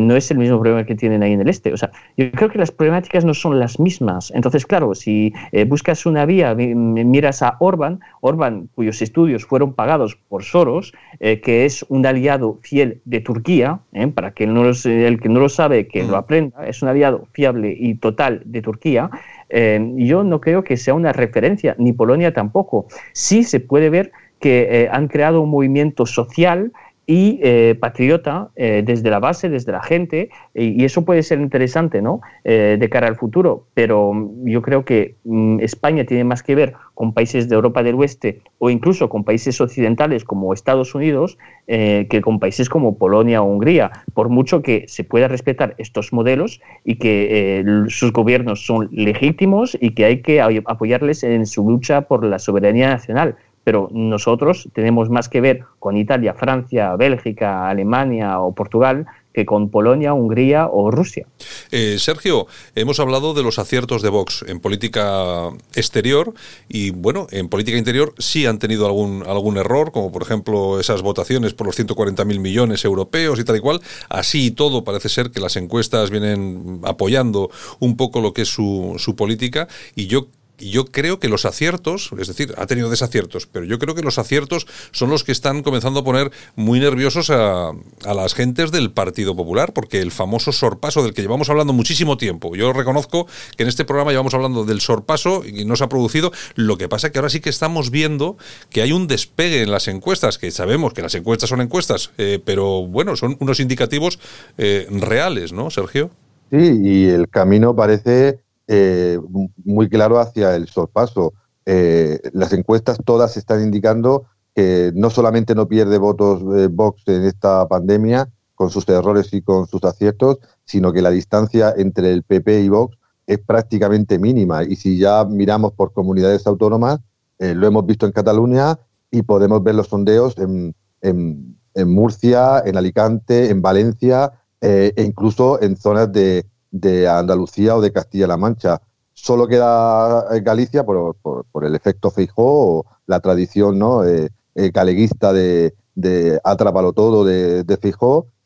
[0.00, 1.72] no es el mismo problema que tienen ahí en el este.
[1.72, 4.32] O sea, yo creo que las problemáticas no son las mismas.
[4.34, 10.16] Entonces, claro, si eh, buscas una vía, miras a Orban, Orban, cuyos estudios fueron pagados
[10.28, 15.20] por Soros, eh, que es un aliado fiel de Turquía, eh, para que no el
[15.20, 19.10] que no lo sabe, que lo aprenda, es un aliado fiable y total de Turquía,
[19.50, 22.86] yo no creo que sea una referencia, ni Polonia tampoco.
[23.12, 26.72] Sí se puede ver que han creado un movimiento social
[27.06, 32.00] y eh, patriota eh, desde la base, desde la gente, y, eso puede ser interesante
[32.00, 32.20] ¿no?
[32.44, 34.12] Eh, de cara al futuro, pero
[34.44, 38.40] yo creo que mm, España tiene más que ver con países de Europa del Oeste
[38.58, 43.90] o incluso con países occidentales como Estados Unidos que con países como Polonia o Hungría,
[44.12, 49.94] por mucho que se pueda respetar estos modelos y que sus gobiernos son legítimos y
[49.94, 55.28] que hay que apoyarles en su lucha por la soberanía nacional pero nosotros tenemos más
[55.28, 61.26] que ver con Italia, Francia, Bélgica, Alemania o Portugal que con Polonia, Hungría o Rusia.
[61.72, 62.46] Eh, Sergio,
[62.76, 66.32] hemos hablado de los aciertos de Vox en política exterior
[66.68, 71.02] y, bueno, en política interior sí han tenido algún, algún error, como por ejemplo esas
[71.02, 73.80] votaciones por los 140.000 millones europeos y tal y cual.
[74.08, 77.50] Así y todo parece ser que las encuestas vienen apoyando
[77.80, 80.28] un poco lo que es su, su política y yo
[80.58, 84.02] y yo creo que los aciertos, es decir, ha tenido desaciertos, pero yo creo que
[84.02, 87.72] los aciertos son los que están comenzando a poner muy nerviosos a,
[88.04, 92.54] las gentes del Partido Popular, porque el famoso sorpaso del que llevamos hablando muchísimo tiempo,
[92.54, 93.26] yo reconozco
[93.56, 96.88] que en este programa llevamos hablando del sorpaso y no se ha producido, lo que
[96.88, 98.36] pasa es que ahora sí que estamos viendo
[98.70, 102.40] que hay un despegue en las encuestas, que sabemos que las encuestas son encuestas, eh,
[102.44, 104.20] pero bueno, son unos indicativos
[104.58, 106.10] eh, reales, ¿no, Sergio?
[106.50, 109.18] Sí, y el camino parece eh,
[109.64, 111.34] muy claro hacia el sorpaso.
[111.66, 117.24] Eh, las encuestas todas están indicando que no solamente no pierde votos eh, Vox en
[117.24, 122.22] esta pandemia con sus errores y con sus aciertos, sino que la distancia entre el
[122.22, 122.96] PP y Vox
[123.26, 124.62] es prácticamente mínima.
[124.62, 127.00] Y si ya miramos por comunidades autónomas,
[127.38, 128.78] lo hemos visto en Cataluña
[129.10, 131.56] y podemos ver los sondeos en, en
[131.88, 138.36] Murcia, en Alicante, en Valencia e incluso en zonas de, de Andalucía o de Castilla-La
[138.36, 138.82] Mancha.
[139.12, 144.04] Solo queda eh, Galicia por, por, el efecto Feijó o la tradición ¿no?
[144.04, 147.94] Eh, eh, de, de Atrápalo Todo de, de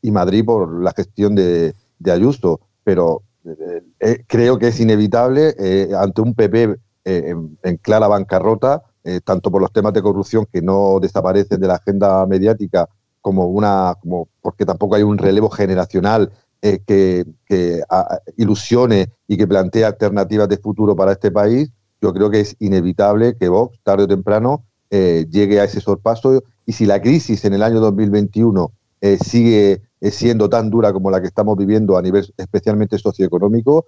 [0.03, 2.61] y Madrid por la gestión de, de Ayuso.
[2.85, 3.23] Pero
[4.27, 5.55] creo que es inevitable
[5.97, 8.83] ante un PP en, en, clara bancarrota,
[9.25, 12.89] tanto por los temas de corrupción que no desaparecen de la agenda mediática
[13.23, 17.25] como una como porque tampoco hay un relevo generacional eh, que,
[18.37, 23.37] ilusione y que plantee alternativas de futuro para este país, yo creo que es inevitable
[23.39, 26.43] que Vox, tarde o temprano, eh, llegue a ese sorpaso.
[26.67, 31.21] Y si la crisis en el año 2021 eh, sigue siendo tan dura como la
[31.21, 33.87] que estamos viviendo a nivel especialmente socioeconómico,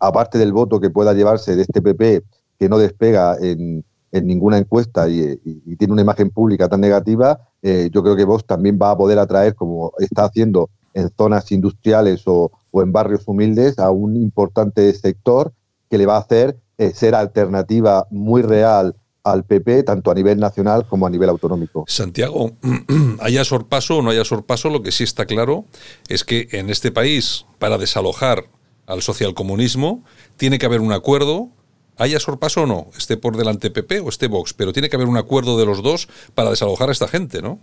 [0.00, 2.22] aparte del voto que pueda llevarse de este PP
[2.58, 8.02] que no despega en, ninguna encuesta y, y, tiene una imagen pública tan negativa, yo
[8.02, 12.50] creo que Vox también va a poder atraer, como está haciendo en zonas industriales o,
[12.74, 15.52] en barrios humildes a un importante sector
[15.90, 20.40] que le va a hacer eh, ser alternativa muy real al PP, tanto a nivel
[20.40, 21.84] nacional como a nivel autonómico.
[21.86, 22.52] Santiago,
[23.20, 25.64] haya sorpaso o no haya sorpaso, lo que sí está claro
[26.08, 28.44] es que en este país, para desalojar
[28.86, 30.02] al socialcomunismo,
[30.36, 31.50] tiene que haber un acuerdo
[31.98, 35.08] haya sorpaso o no, esté por delante PP o esté Vox, pero tiene que haber
[35.08, 37.60] un acuerdo de los dos para desalojar a esta gente, ¿no?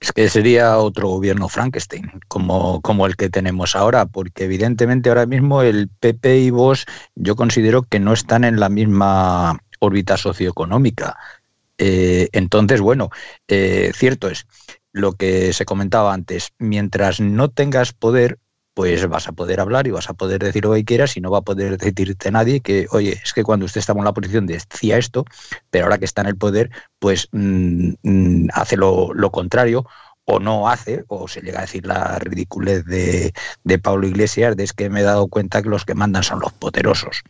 [0.00, 5.26] Es que sería otro gobierno Frankenstein, como, como el que tenemos ahora, porque evidentemente ahora
[5.26, 11.18] mismo el PP y Vox yo considero que no están en la misma órbita socioeconómica.
[11.76, 13.10] Eh, entonces, bueno,
[13.48, 14.46] eh, cierto es
[14.92, 18.38] lo que se comentaba antes, mientras no tengas poder,
[18.80, 21.30] pues vas a poder hablar y vas a poder decir lo que quieras y no
[21.30, 24.46] va a poder decirte nadie que, oye, es que cuando usted estaba en la posición
[24.46, 25.26] decía esto,
[25.68, 29.84] pero ahora que está en el poder, pues mm, mm, hace lo, contrario
[30.24, 34.64] o no hace, o se llega a decir la ridiculez de, de Pablo Iglesias, de
[34.64, 37.22] es que me he dado cuenta que los que mandan son los poderosos.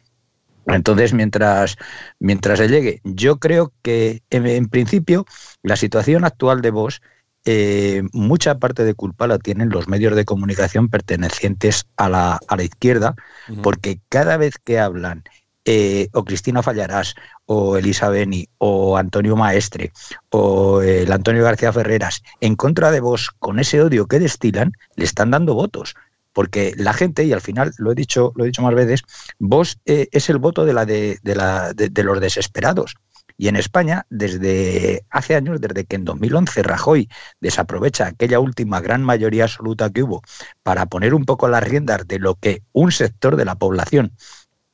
[0.66, 1.78] Entonces, mientras,
[2.20, 5.26] mientras se llegue, yo creo que en, principio
[5.64, 7.02] la situación actual de vos
[7.44, 12.56] eh, mucha parte de culpa la tienen los medios de comunicación pertenecientes a la, a
[12.56, 13.14] la izquierda,
[13.62, 15.24] porque cada vez que hablan
[15.64, 17.14] eh, o Cristina Fallarás,
[17.46, 19.92] o Elisa Beni, o Antonio Maestre,
[20.30, 25.04] o el Antonio García Ferreras, en contra de vos, con ese odio que destilan, le
[25.04, 25.94] están dando votos.
[26.32, 29.02] Porque la gente, y al final lo he dicho, lo he dicho más veces,
[29.38, 32.94] vos eh, es el voto de, la de, la, de los desesperados.
[33.40, 37.08] Y en España, desde hace años, desde que en 2011 Rajoy
[37.40, 40.20] desaprovecha aquella última gran mayoría absoluta que hubo
[40.62, 44.12] para poner un poco las riendas de lo que un sector de la población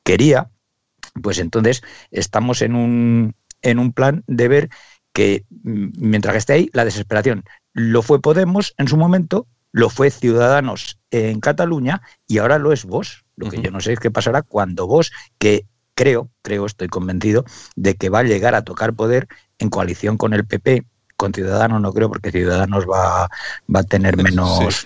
[0.03, 0.49] quería,
[1.23, 4.69] pues entonces estamos en un, en un plan de ver
[5.13, 9.89] que mm, mientras que esté ahí, la desesperación lo fue Podemos en su momento, lo
[9.89, 13.23] fue Ciudadanos en Cataluña y ahora lo es vos.
[13.37, 15.65] Lo que yo no sé es qué pasará cuando vos, que
[15.97, 17.43] creo, creo, estoy convencido
[17.75, 19.27] de que va a llegar a tocar poder
[19.57, 20.85] en coalición con el PP.
[21.17, 23.27] Con Ciudadanos no creo, porque Ciudadanos va,
[23.75, 24.85] va a tener menos,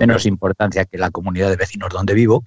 [0.00, 2.42] menos importancia que la comunidad de vecinos donde vivo,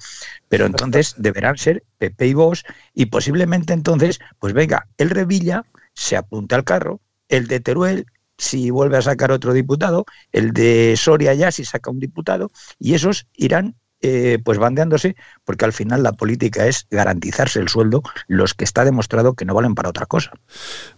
[0.50, 6.18] pero entonces deberán ser PP y vos, y posiblemente entonces, pues venga, el Revilla se
[6.18, 7.00] apunta al carro,
[7.30, 8.06] el de Teruel
[8.38, 12.94] si vuelve a sacar otro diputado, el de Soria ya si saca un diputado, y
[12.96, 13.76] esos irán
[14.06, 18.84] eh, pues bandeándose, porque al final la política es garantizarse el sueldo, los que está
[18.84, 20.32] demostrado que no valen para otra cosa.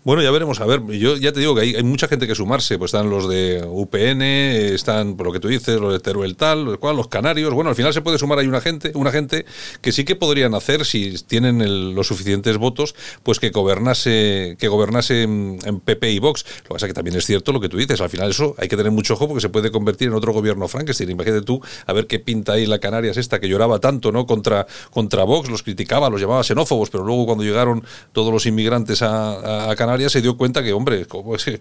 [0.03, 0.59] Bueno, ya veremos.
[0.59, 2.79] A ver, yo ya te digo que hay, mucha gente que sumarse.
[2.79, 6.65] Pues están los de UPN, están, por lo que tú dices, los de Teruel tal,
[6.65, 7.53] los canarios.
[7.53, 9.45] Bueno, al final se puede sumar ahí una gente, una gente
[9.81, 15.21] que sí que podrían hacer, si tienen los suficientes votos, pues que gobernase, que gobernase
[15.21, 16.43] en, PP y Vox.
[16.43, 18.01] Lo que pasa que también es cierto lo que tú dices.
[18.01, 20.67] Al final eso hay que tener mucho ojo porque se puede convertir en otro gobierno
[20.67, 21.11] Frankenstein.
[21.11, 24.65] Imagínate tú a ver qué pinta ahí la canal esta que lloraba tanto no contra,
[24.91, 29.73] contra Vox, los criticaba, los llamaba xenófobos, pero luego cuando llegaron todos los inmigrantes a,
[29.77, 31.05] Canarias se dio cuenta que, hombre,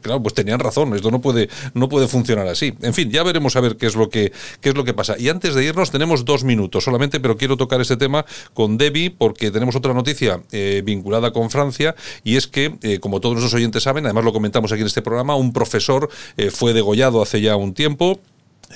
[0.00, 2.74] claro, pues tenían razón, esto no puede, no puede funcionar así.
[2.82, 5.16] En fin, ya veremos a ver qué es lo que, qué es lo que pasa.
[5.18, 9.10] Y antes de irnos tenemos dos minutos solamente, pero quiero tocar este tema con Debbie
[9.10, 13.54] porque tenemos otra noticia eh, vinculada con Francia y es que, eh, como todos nuestros
[13.54, 17.40] oyentes saben, además lo comentamos aquí en este programa, un profesor eh, fue degollado hace
[17.40, 18.20] ya un tiempo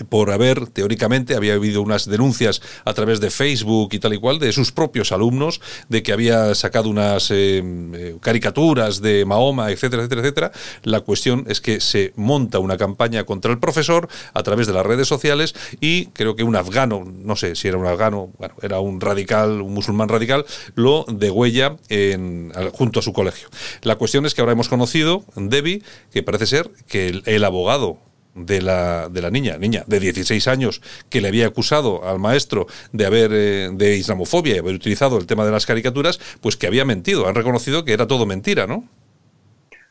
[0.09, 4.38] por haber, teóricamente, había habido unas denuncias a través de Facebook y tal y cual
[4.38, 7.62] de sus propios alumnos, de que había sacado unas eh,
[7.94, 10.53] eh, caricaturas de Mahoma, etcétera, etcétera, etcétera.
[10.82, 14.86] La cuestión es que se monta una campaña contra el profesor a través de las
[14.86, 18.80] redes sociales y creo que un afgano, no sé si era un afgano, bueno, era
[18.80, 20.44] un radical, un musulmán radical,
[20.74, 23.49] lo degüella en, junto a su colegio.
[23.82, 25.82] La cuestión es que ahora hemos conocido, Debbie,
[26.12, 27.99] que parece ser que el abogado
[28.39, 30.80] de la, de la niña, niña de 16 años,
[31.11, 35.26] que le había acusado al maestro de haber eh, de islamofobia y haber utilizado el
[35.26, 37.28] tema de las caricaturas, pues que había mentido.
[37.28, 38.84] Han reconocido que era todo mentira, ¿no?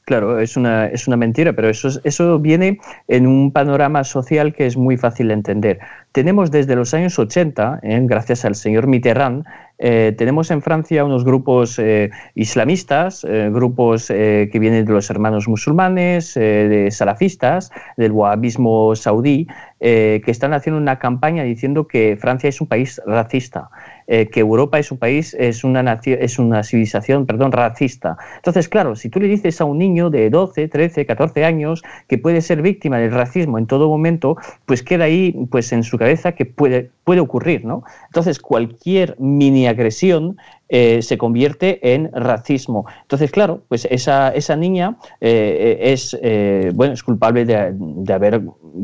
[0.07, 2.79] Claro, es una, es una mentira, pero eso, eso viene
[3.09, 5.79] en un panorama social que es muy fácil de entender.
[6.13, 9.43] Tenemos desde los años 80, eh, gracias al señor Mitterrand,
[9.79, 16.33] eh, tenemos en Francia unos grupos eh, islamistas, grupos que vienen de los hermanos musulmanes,
[16.35, 19.45] de salafistas, del wahabismo saudí,
[19.79, 23.69] que están haciendo una campaña diciendo que Francia es un país racista.
[24.07, 28.17] Que Europa es un país, es una, es una civilización perdón, racista.
[28.37, 32.17] Entonces, claro, si tú le dices a un niño de 12, 13, 14 años que
[32.17, 36.31] puede ser víctima del racismo en todo momento, pues queda ahí pues, en su cabeza
[36.31, 37.65] que puede, puede ocurrir.
[37.65, 37.83] ¿no?
[38.07, 40.37] Entonces, cualquier mini agresión
[40.69, 42.85] eh, se convierte en racismo.
[43.03, 48.41] Entonces, claro, pues esa, esa niña eh, es, eh, bueno, es culpable de, de haber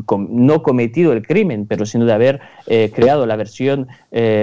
[0.08, 3.86] no cometido el crimen, pero sino de haber creado la versión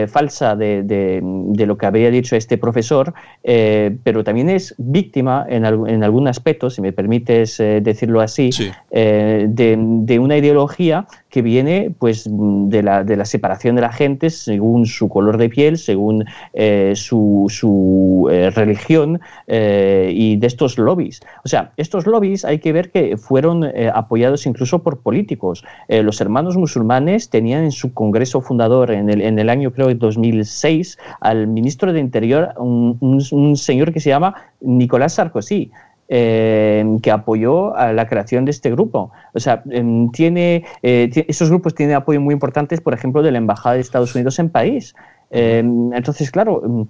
[0.08, 3.14] falsa de, de, lo que había dicho este profesor,
[3.44, 8.50] pero también es víctima en, en, algún aspecto, si me permites decirlo así,
[8.92, 9.48] de,
[9.78, 14.86] de, una ideología que viene pues de la, de la separación de la gente según
[14.86, 21.22] su color de piel, según eh, su, su eh, religión eh, y de estos lobbies.
[21.44, 25.64] O sea, estos lobbies hay que ver que fueron apoyados incluso por políticos.
[25.88, 30.98] los hermanos musulmanes tenían en su congreso fundador en el, en el año creo 2006
[31.22, 32.98] al ministro de Interior, un,
[33.32, 35.72] un señor que se llama Nicolás Sarkozy.
[36.14, 39.14] Eh, que apoyó a la creación de este grupo.
[39.34, 43.38] O sea, em, tiene, eh, esos grupos tienen apoyo muy importantes, por ejemplo, de la
[43.38, 44.94] Embajada de Estados Unidos en París.
[45.30, 46.86] Em, entonces, claro, em,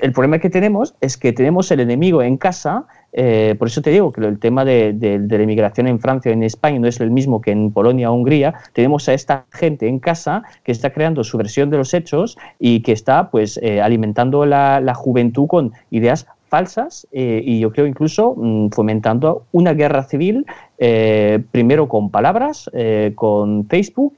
[0.00, 3.90] el problema que tenemos es que tenemos el enemigo en casa, eh, por eso te
[3.90, 4.94] digo que el tema de,
[5.28, 8.14] la inmigración en Francia o en España no es el mismo que en Polonia o
[8.14, 12.38] Hungría, tenemos a esta gente en casa que está creando su versión de los hechos
[12.60, 17.86] y que está pues alimentando la, la juventud con ideas falsas eh, y yo creo
[17.86, 20.44] incluso mm, fomentando una guerra civil
[20.82, 24.16] eh, primero con palabras, eh, con Facebook,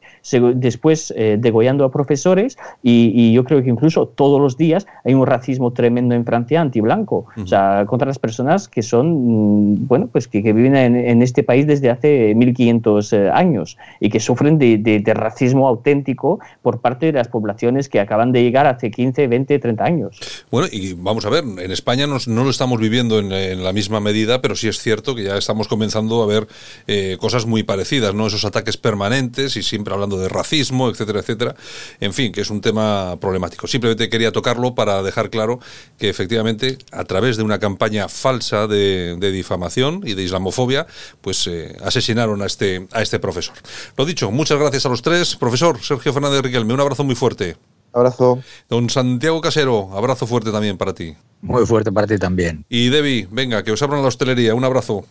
[0.55, 5.27] después eh, degollando a profesores y, yo creo que incluso todos los días hay un
[5.27, 10.29] racismo tremendo en Francia antiblanco, o sea, contra las personas que son, mm, bueno, pues
[10.29, 16.39] que, viven en, este país desde hace 1500 años y que sufren de, racismo auténtico
[16.63, 20.45] por parte de las poblaciones que acaban de llegar hace 15, 20, 30 años.
[20.51, 23.99] Bueno, y vamos a ver, en España no lo estamos viviendo en, en la misma
[23.99, 26.47] medida, pero sí es cierto que ya estamos comenzando a ver
[26.87, 28.27] eh, cosas muy parecidas, ¿no?
[28.27, 31.55] Esos ataques permanentes y siempre hablando de racismo, etcétera, etcétera.
[32.01, 33.67] En fin, que es un tema problemático.
[33.67, 35.61] Simplemente quería tocarlo para dejar claro
[35.99, 40.87] que efectivamente, a través de una campaña falsa de, difamación y de islamofobia,
[41.21, 43.55] pues eh, asesinaron a este, a este profesor.
[43.97, 45.37] Lo dicho, muchas gracias a los tres.
[45.37, 47.57] Profesor Sergio Fernández Riquelme, un abrazo muy fuerte.
[47.93, 48.43] Abrazo.
[48.69, 51.15] Don Santiago Casero, abrazo fuerte también para ti.
[51.43, 52.65] Muy fuerte para ti también.
[52.69, 54.55] Y Debbie, venga, que os abran la hostelería.
[54.55, 55.05] Un abrazo.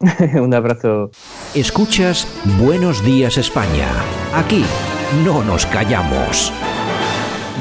[0.40, 1.10] Un abrazo.
[1.54, 2.26] Escuchas
[2.58, 3.88] Buenos Días España.
[4.34, 4.64] Aquí
[5.24, 6.52] no nos callamos.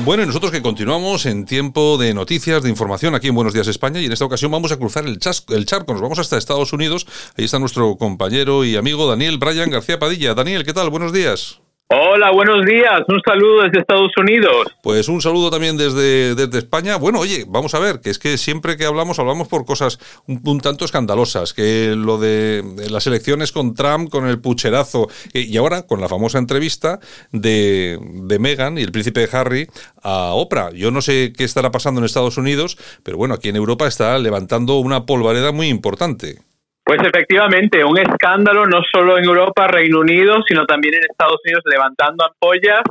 [0.06, 3.68] Bueno, y nosotros que continuamos en tiempo de noticias, de información aquí en Buenos Días
[3.68, 5.20] España y en esta ocasión vamos a cruzar el,
[5.50, 7.08] el charco, nos vamos hasta Estados Unidos.
[7.38, 10.34] Ahí está nuestro compañero y amigo Daniel Bryan García Padilla.
[10.34, 10.90] Daniel, ¿qué tal?
[10.90, 11.60] Buenos días.
[11.90, 13.04] Hola, buenos días.
[13.08, 14.68] Un saludo desde Estados Unidos.
[14.84, 16.98] Pues un saludo también desde, desde España.
[16.98, 20.60] Bueno, oye, vamos a ver, que es que siempre que hablamos, hablamos por cosas un,
[20.60, 26.02] tanto escandalosas, que lo de, las elecciones con Trump, con el pucherazo, y ahora con
[26.02, 27.00] la famosa entrevista
[27.32, 29.70] de, de Meghan y el príncipe Harry
[30.04, 30.72] a Oprah.
[30.72, 34.20] Yo no sé qué estará pasando en Estados Unidos, pero bueno, aquí en Europa está
[34.20, 36.40] levantando una polvareda muy importante.
[36.88, 41.62] Pues efectivamente, un escándalo no solo en Europa, Reino Unido, sino también en Estados Unidos
[41.66, 42.82] levantando ampollas.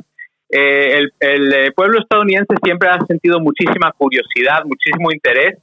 [0.50, 5.56] Eh, el, eh, pueblo estadounidense siempre ha sentido muchísima curiosidad, muchísimo interés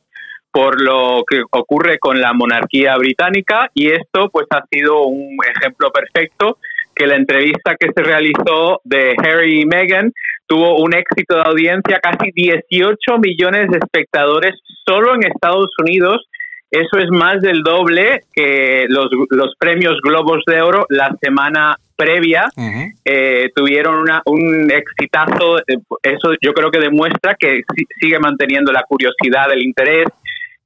[0.52, 5.92] por lo que ocurre con la monarquía británica y esto pues ha sido un ejemplo
[5.92, 6.58] perfecto
[6.96, 10.12] que la entrevista que se realizó de Harry y Meghan
[10.48, 14.56] tuvo un éxito de audiencia, casi 18 millones de espectadores
[14.88, 16.28] solo en Estados Unidos
[16.74, 22.50] eso es más del doble que los, los premios Globos de Oro la semana previa
[23.06, 25.60] eh, tuvieron una, un exitazo.
[25.60, 27.62] Eh, eso yo creo que demuestra que
[28.02, 30.08] sigue manteniendo la curiosidad, el interés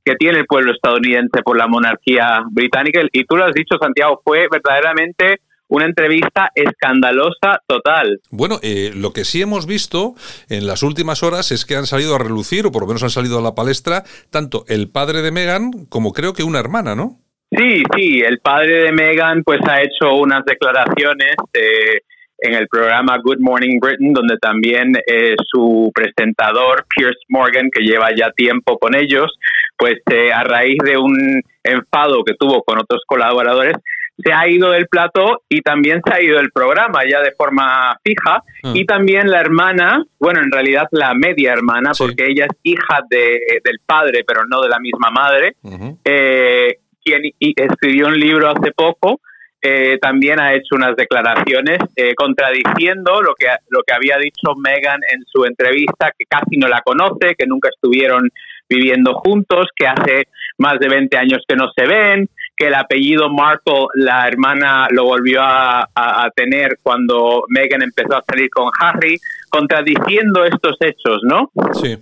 [0.06, 3.02] que tiene el pueblo estadounidense por la monarquía británica.
[3.12, 8.20] Y tú lo has dicho, Santiago, fue verdaderamente una entrevista escandalosa total.
[8.32, 10.16] Bueno, eh, lo que sí hemos visto
[10.50, 13.10] en las últimas horas es que han salido a relucir, o por lo menos han
[13.10, 17.20] salido a la palestra, tanto el padre de Meghan como creo que una hermana, ¿no?
[17.52, 22.02] Sí, sí, el padre de Meghan pues ha hecho unas declaraciones eh,
[22.40, 28.10] en el programa Good Morning Britain, donde también eh, su presentador, Pierce Morgan, que lleva
[28.16, 29.32] ya tiempo con ellos,
[29.78, 29.96] pues
[30.34, 33.78] a raíz de un enfado que tuvo con otros colaboradores,
[34.18, 37.96] se ha ido del plato y también se ha ido del programa ya de forma
[38.04, 38.44] fija.
[38.64, 38.72] Ah.
[38.74, 43.40] Y también la hermana, bueno, en realidad la media hermana, porque ella es hija de,
[43.64, 45.56] del padre, pero no de la misma madre,
[46.04, 49.22] eh, quien escribió un libro hace poco.
[49.60, 55.00] Eh, también ha hecho unas declaraciones eh, contradiciendo lo que, lo que había dicho Megan
[55.12, 58.30] en su entrevista, que casi no la conoce, que nunca estuvieron
[58.70, 63.30] viviendo juntos, que hace más de 20 años que no se ven, que el apellido
[63.30, 65.88] Markle, la hermana lo volvió a,
[66.36, 69.18] tener cuando Meghan empezó a salir con Harry,
[69.50, 71.52] contradiciendo estos hechos, ¿no?
[71.74, 71.98] Sí.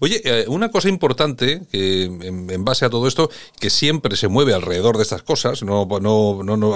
[0.00, 4.52] Oye, eh, una cosa importante que en, base a todo esto, que siempre se mueve
[4.52, 5.88] alrededor de estas cosas, no,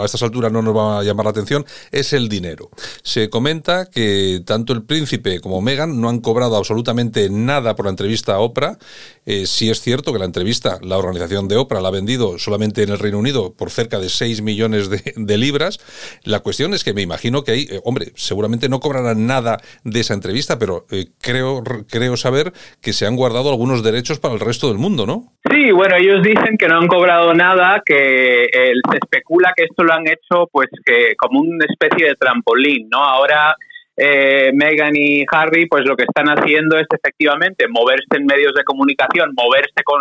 [0.00, 2.70] a estas alturas no nos va a llamar la atención, es el dinero.
[3.02, 7.90] Se comenta que tanto el príncipe como Meghan no han cobrado absolutamente nada por la
[7.90, 8.78] entrevista a Oprah.
[9.26, 12.82] Eh, sí es cierto que la entrevista, la organización de Oprah la ha vendido solamente
[12.82, 15.80] en el Reino Unido por cerca de 6 millones de, de libras.
[16.22, 20.00] La cuestión es que me imagino que ahí, eh, hombre, seguramente no cobrarán nada de
[20.00, 24.40] esa entrevista, pero eh, creo, creo saber que se han guardado algunos derechos para el
[24.40, 25.32] resto del mundo, ¿no?
[25.50, 29.84] Sí, bueno, ellos dicen que no han cobrado nada, que eh, se especula que esto
[29.84, 32.98] lo han hecho pues que como una especie de trampolín, ¿no?
[32.98, 33.54] Ahora
[33.96, 38.64] eh, Meghan y Harry pues lo que están haciendo es efectivamente moverse en medios de
[38.64, 40.00] comunicación, moverse con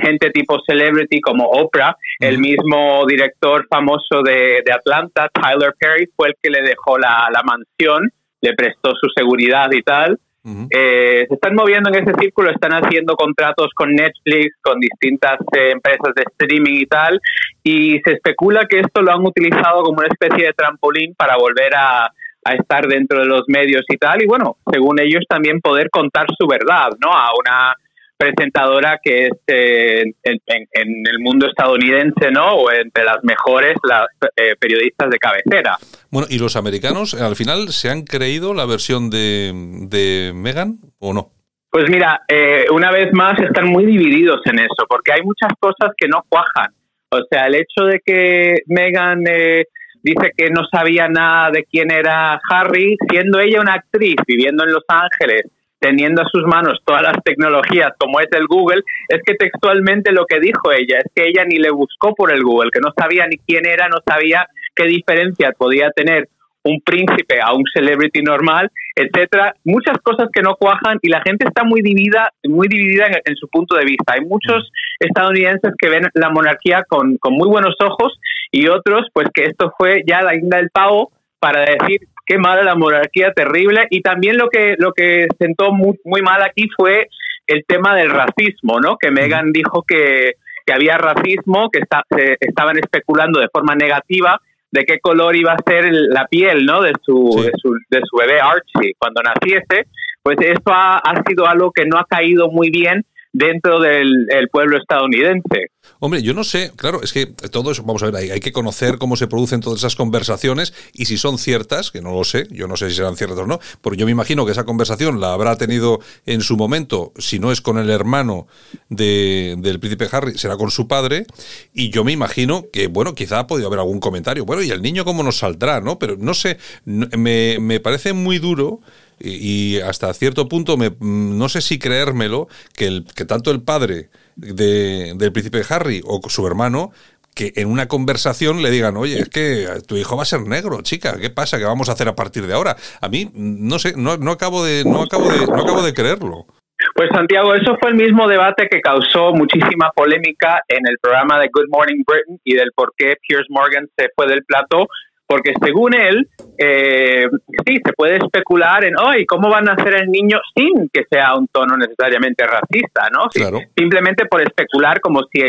[0.00, 6.28] gente tipo celebrity como Oprah, el mismo director famoso de, de Atlanta, Tyler Perry, fue
[6.28, 10.18] el que le dejó la, la mansión, le prestó su seguridad y tal.
[10.44, 15.72] Eh, se están moviendo en ese círculo, están haciendo contratos con Netflix, con distintas eh,
[15.72, 17.20] empresas de streaming y tal,
[17.62, 21.74] y se especula que esto lo han utilizado como una especie de trampolín para volver
[21.76, 22.06] a,
[22.44, 26.26] a estar dentro de los medios y tal, y bueno, según ellos también poder contar
[26.38, 27.12] su verdad, ¿no?
[27.12, 27.74] A una
[28.18, 32.54] presentadora que es eh, en, en- en el mundo estadounidense, ¿no?
[32.54, 34.06] O entre las mejores, las
[34.36, 35.76] eh, periodistas de cabecera.
[36.10, 39.52] Bueno, ¿y los americanos al final se han creído la versión de,
[39.88, 41.30] de Meghan o no?
[41.70, 45.90] Pues mira, eh, una vez más están muy divididos en eso, porque hay muchas cosas
[45.96, 46.72] que no cuajan.
[47.10, 49.66] O sea, el hecho de que Meghan eh,
[50.02, 54.72] dice que no sabía nada de quién era Harry, siendo ella una actriz viviendo en
[54.72, 55.42] Los Ángeles,
[55.80, 60.26] teniendo a sus manos todas las tecnologías como es el Google, es que textualmente lo
[60.26, 63.26] que dijo ella es que ella ni le buscó por el Google, que no sabía
[63.26, 66.28] ni quién era, no sabía qué diferencia podía tener
[66.64, 71.46] un príncipe a un celebrity normal, etcétera, muchas cosas que no cuajan y la gente
[71.46, 74.14] está muy dividida, muy dividida en, su punto de vista.
[74.14, 78.18] Hay muchos estadounidenses que ven la monarquía con, muy buenos ojos
[78.50, 82.62] y otros, pues que esto fue ya la guinda del pavo para decir qué mala
[82.62, 83.86] la monarquía, terrible.
[83.90, 87.08] Y también lo que lo que sentó muy, muy mal aquí fue
[87.46, 88.96] el tema del racismo, ¿no?
[88.98, 90.32] Que Meghan dijo que,
[90.66, 94.38] que había racismo, que está, se estaban especulando de forma negativa
[94.70, 96.82] de qué color iba a ser el- la piel ¿no?
[96.82, 99.86] de, su, de, su, de su bebé Archie cuando naciese,
[100.22, 103.02] pues esto ha, ha sido algo que no ha caído muy bien
[103.32, 105.68] dentro del el pueblo estadounidense.
[106.00, 108.52] Hombre, yo no sé, claro, es que todo eso, vamos a ver, hay, hay que
[108.52, 112.46] conocer cómo se producen todas esas conversaciones y si son ciertas, que no lo sé,
[112.50, 115.20] yo no sé si serán ciertas o no, porque yo me imagino que esa conversación
[115.20, 118.46] la habrá tenido en su momento, si no es con el hermano
[118.88, 121.26] de- del príncipe Harry, será con su padre,
[121.72, 124.82] y yo me imagino que, bueno, quizá ha podido haber algún comentario, bueno, y el
[124.82, 125.98] niño cómo nos saldrá, ¿no?
[125.98, 128.80] Pero no sé, me, me parece muy duro
[129.20, 133.62] y, hasta cierto punto me, mm, no sé si creérmelo que, el, que tanto el
[133.62, 136.92] padre de- del príncipe Harry o su hermano
[137.34, 140.82] que en una conversación le digan, oye, es que tu hijo va a ser negro,
[140.82, 141.56] chica, ¿qué pasa?
[141.58, 142.76] ¿Qué vamos a hacer a partir de ahora?
[143.00, 146.46] A mí, no sé, no, no acabo de, no acabo de, no acabo de creerlo.
[146.94, 151.48] Pues Santiago, eso fue el mismo debate que causó muchísima polémica en el programa de
[151.52, 154.88] Good Morning Britain y del por qué Piers Morgan se fue del plato,
[155.26, 156.28] porque según él,
[156.58, 157.28] eh,
[157.64, 161.36] sí, se puede especular en, hoy ¿cómo van a hacer el niño sin que sea
[161.36, 163.26] un tono necesariamente racista, ¿no?
[163.30, 163.42] Sí,
[163.76, 165.40] Simplemente por especular como si,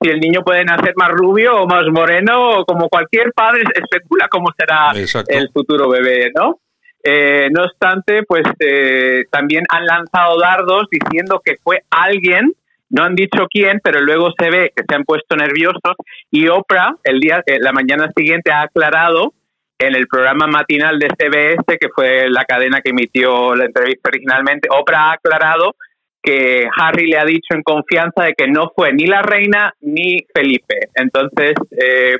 [0.00, 4.28] si el niño puede nacer más rubio o más moreno, o como cualquier padre especula
[4.28, 5.34] cómo será Exacto.
[5.34, 6.60] el futuro bebé, ¿no?
[7.02, 12.52] Eh, no obstante, pues eh, también han lanzado dardos diciendo que fue alguien,
[12.90, 15.94] no han dicho quién, pero luego se ve que se han puesto nerviosos
[16.30, 19.32] y Oprah el día, eh, la mañana siguiente ha aclarado
[19.78, 24.68] en el programa matinal de CBS, que fue la cadena que emitió la entrevista originalmente,
[24.70, 25.76] Oprah ha aclarado
[26.22, 30.18] que Harry le ha dicho en confianza de que no fue ni la reina ni
[30.34, 30.88] Felipe.
[30.94, 32.16] Entonces, eh,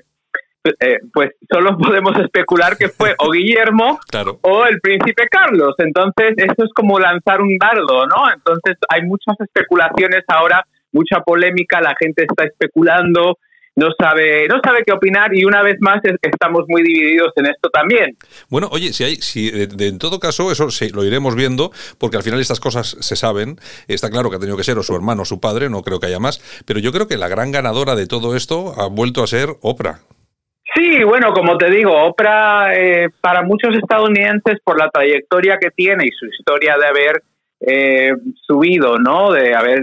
[0.80, 3.98] eh, pues solo podemos especular que fue o Guillermo
[4.42, 5.74] o el príncipe Carlos.
[5.78, 8.32] Entonces, eso es como lanzar un dardo, ¿no?
[8.32, 13.38] Entonces, hay muchas especulaciones ahora, mucha polémica, la gente está especulando,
[13.78, 17.46] no sabe, no sabe qué opinar y una vez más es- estamos muy divididos en
[17.46, 18.16] esto también.
[18.50, 21.70] Bueno, oye, si hay, si de- de- en todo caso, eso sí, lo iremos viendo,
[21.98, 23.56] porque al final estas cosas se saben.
[23.86, 26.00] Está claro que ha tenido que ser o su hermano o su padre, no creo
[26.00, 26.40] que haya más.
[26.66, 30.00] Pero yo creo que la gran ganadora de todo esto ha vuelto a ser Oprah.
[30.74, 36.04] Sí, bueno, como te digo, Oprah eh, para muchos estadounidenses por la trayectoria que tiene
[36.04, 37.22] y su historia de haber
[37.60, 38.12] eh,
[38.46, 39.32] subido, ¿no?
[39.32, 39.80] De haber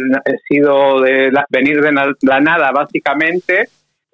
[0.47, 1.91] sido de la- venir de
[2.21, 3.67] la nada, básicamente,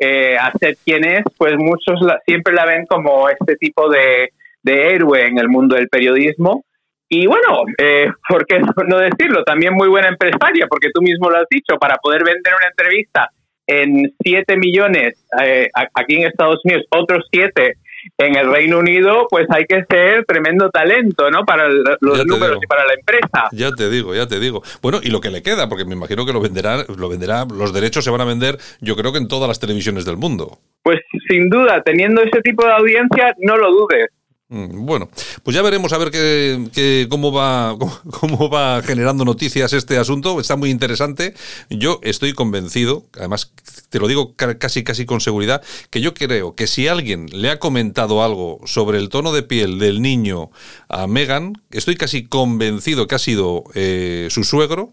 [0.03, 4.29] eh, a ser quien es, pues muchos la- siempre la ven como este tipo de,
[4.63, 6.63] de héroe en el mundo del periodismo.
[7.07, 9.43] y bueno, eh, ¿por qué no decirlo?
[9.43, 13.29] También muy buena empresaria, porque tú mismo lo has dicho, para poder vender una entrevista
[13.67, 17.75] en 7 millones eh, aquí en Estados Unidos, otros 7
[18.17, 21.45] en el Reino Unido, pues hay que ser tremendo talento, ¿no?
[21.45, 23.49] Para los números y para la empresa.
[23.51, 24.61] Ya te digo, ya te digo.
[24.81, 27.73] Bueno, y lo que le queda, porque me imagino que lo venderá, lo venderá, los
[27.73, 30.59] derechos se van a vender, yo creo que en todas las televisiones del mundo.
[30.83, 34.07] Pues sin duda, teniendo ese tipo de audiencia, no lo dudes.
[34.51, 35.09] Mm, bueno,
[35.43, 37.77] pues ya veremos a ver qué, cómo, va,
[38.19, 40.41] cómo va generando noticias este asunto.
[40.41, 41.33] Está muy interesante.
[41.69, 43.53] Yo estoy convencido, además
[43.89, 47.59] te lo digo casi casi con seguridad, que yo creo que si alguien le ha
[47.59, 50.51] comentado algo sobre el tono de piel del niño
[50.89, 54.91] a Megan, estoy casi convencido que ha sido eh, su suegro.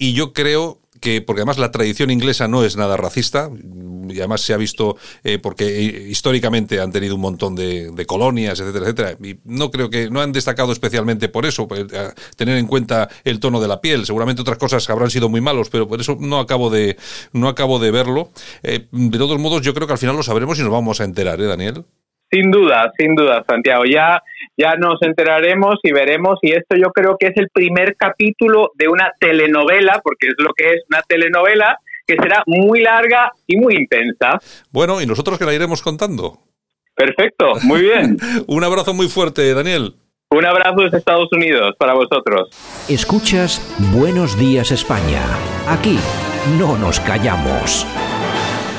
[0.00, 3.50] Y yo creo que, porque además la tradición inglesa no es nada racista,
[4.08, 8.84] y además se ha visto, eh, porque históricamente han tenido un montón de, colonias, etcétera,
[8.86, 11.86] etcétera, y no creo que, no han destacado especialmente por eso, pues,
[12.36, 15.68] tener en cuenta el tono de la piel, seguramente otras cosas habrán sido muy malos,
[15.70, 16.96] pero por eso no acabo de,
[17.32, 18.30] no acabo de verlo.
[18.62, 21.04] Eh, de todos modos, yo creo que al final lo sabremos y nos vamos a
[21.04, 21.84] enterar, ¿eh, Daniel?
[22.30, 23.84] Sin duda, sin duda, Santiago.
[23.84, 24.22] Ya,
[24.58, 26.38] ya nos enteraremos y veremos.
[26.42, 30.52] Y esto yo creo que es el primer capítulo de una telenovela, porque es lo
[30.54, 34.38] que es una telenovela, que será muy larga y muy intensa.
[34.70, 36.38] Bueno, y nosotros que la iremos contando.
[36.94, 38.16] Perfecto, muy bien.
[38.48, 39.94] Un abrazo muy fuerte, Daniel.
[40.30, 42.50] Un abrazo desde Estados Unidos para vosotros.
[42.88, 43.62] Escuchas
[43.94, 45.22] Buenos Días España.
[45.66, 45.98] Aquí
[46.58, 47.86] no nos callamos.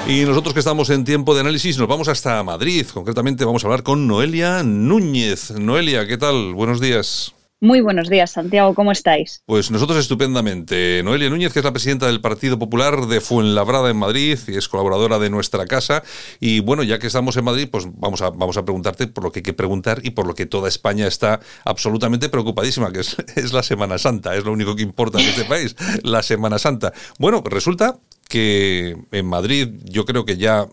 [0.10, 2.88] Y nosotros que estamos en tiempo de análisis nos vamos hasta Madrid.
[2.91, 5.51] Concretamente vamos a hablar con Noelia Núñez.
[5.51, 6.55] Noelia, ¿qué tal?
[6.55, 7.36] Buenos días.
[7.62, 9.43] Muy buenos días, Santiago, ¿cómo estáis?
[9.45, 11.01] Pues nosotros estupendamente.
[11.03, 14.70] Noelia Núñez, que es la presidenta del Partido Popular de Fuenlabrada en Madrid y es
[14.70, 16.01] colaboradora de nuestra casa.
[16.39, 19.34] Y bueno, ya que estamos en Madrid, pues vamos a, vamos a preguntarte por lo
[19.34, 23.18] que hay que preguntar y por lo que toda España está absolutamente preocupadísima, que es,
[23.36, 26.93] es la Semana Santa, es lo único que importa en este país, la Semana Santa.
[27.18, 27.99] Bueno, resulta
[28.30, 30.70] que en Madrid yo creo que ya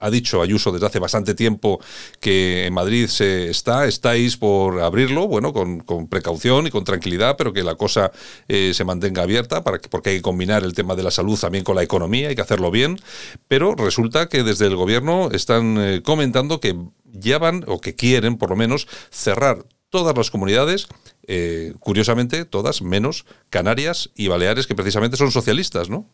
[0.00, 1.80] ha dicho Ayuso desde hace bastante tiempo
[2.20, 7.52] que en Madrid se está, estáis por abrirlo, bueno, con, precaución y con tranquilidad, pero
[7.52, 8.10] que la cosa
[8.48, 11.38] eh, se mantenga abierta, para que, porque hay que combinar el tema de la salud
[11.38, 12.98] también con la economía, hay que hacerlo bien,
[13.46, 18.38] pero resulta que desde el gobierno están eh, comentando que ya van, o que quieren
[18.38, 20.86] por lo menos, cerrar todas las comunidades,
[21.26, 26.08] eh, curiosamente todas, menos Canarias y Baleares, que precisamente son socialistas, ¿no?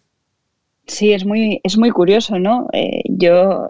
[0.89, 2.69] Sí, es muy, es muy curioso, ¿no?
[2.73, 3.69] Eh, yo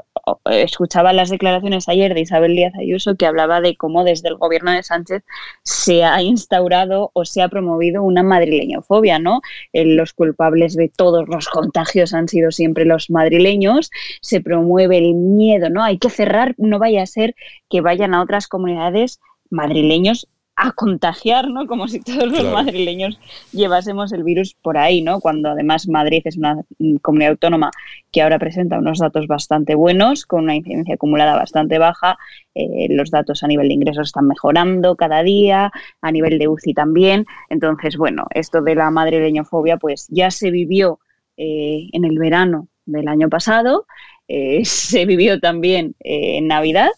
[0.50, 4.72] escuchaba las declaraciones ayer de Isabel Díaz Ayuso que hablaba de cómo desde el gobierno
[4.72, 5.22] de Sánchez
[5.62, 9.40] se ha instaurado o se ha promovido una madrileñofobia, ¿no?
[9.72, 13.90] Eh, los culpables de todos los contagios han sido siempre los madrileños,
[14.20, 15.82] se promueve el miedo, ¿no?
[15.82, 17.34] Hay que cerrar, no vaya a ser
[17.70, 21.66] que vayan a otras comunidades madrileños a contagiar, ¿no?
[21.66, 23.20] Como si todos los madrileños
[23.52, 25.20] llevásemos el virus por ahí, ¿no?
[25.20, 26.62] Cuando además Madrid es una
[27.02, 27.70] comunidad autónoma
[28.10, 32.16] que ahora presenta unos datos bastante buenos, con una incidencia acumulada bastante baja.
[32.54, 36.72] Eh, los datos a nivel de ingresos están mejorando cada día, a nivel de UCI
[36.72, 37.26] también.
[37.50, 41.00] Entonces, bueno, esto de la madrileñofobia, pues ya se vivió
[41.36, 43.86] eh, en el verano del año pasado,
[44.26, 46.90] eh, se vivió también en Navidad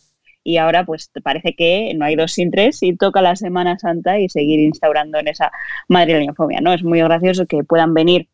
[0.49, 4.19] y ahora pues parece que no hay dos sin tres y toca la Semana Santa
[4.19, 5.53] y seguir instaurando en esa
[5.89, 6.73] madrileñofobia, ¿no?
[6.73, 8.29] Es muy gracioso que puedan venir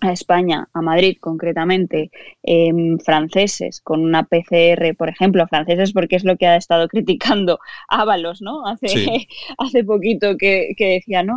[0.00, 2.10] a España, a Madrid concretamente,
[2.44, 7.58] em, franceses con una PCR, por ejemplo, franceses porque es lo que ha estado criticando
[7.88, 8.64] Ábalos, ¿no?
[8.66, 8.86] Hace,
[9.58, 11.34] hace poquito que, decía, no,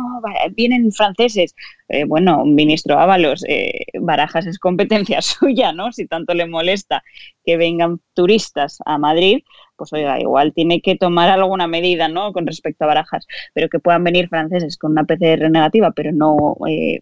[0.54, 1.54] vienen franceses.
[1.88, 5.92] Eh, bueno, ministro Ábalos, eh, Barajas es competencia suya, ¿no?
[5.92, 7.02] Si tanto le molesta
[7.44, 9.42] que vengan turistas a Madrid,
[9.76, 12.32] pues oiga, igual tiene que tomar alguna medida, ¿no?
[12.32, 16.56] Con respecto a Barajas, pero que puedan venir franceses con una PCR negativa, pero no
[16.68, 17.00] eh,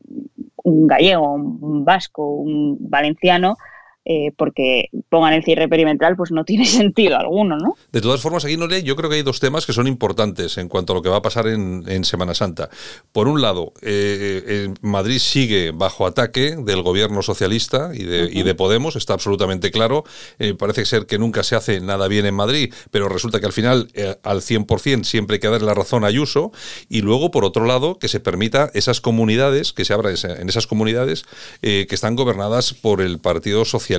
[0.63, 3.57] un gallego, un vasco, un valenciano,
[4.07, 7.75] eh, porque pongan el cierre perimetral, pues no tiene sentido alguno, ¿no?
[7.91, 10.69] De todas formas, aquí, Noria, yo creo que hay dos temas que son importantes en
[10.69, 12.69] cuanto a lo que va a pasar en, Semana Santa.
[13.13, 18.95] Por un lado, eh, eh, Madrid sigue bajo ataque del gobierno socialista y de, Podemos,
[18.95, 20.05] está absolutamente claro.
[20.59, 23.89] parece ser que nunca se hace nada bien en Madrid, pero resulta que al final,
[24.23, 26.53] al 100%, siempre hay que darle la razón a Ayuso.
[26.89, 30.67] Y luego, por otro lado, que se permita esas comunidades, que se abra en esas
[30.67, 31.25] comunidades
[31.63, 33.94] que están gobernadas por el Partido Socialista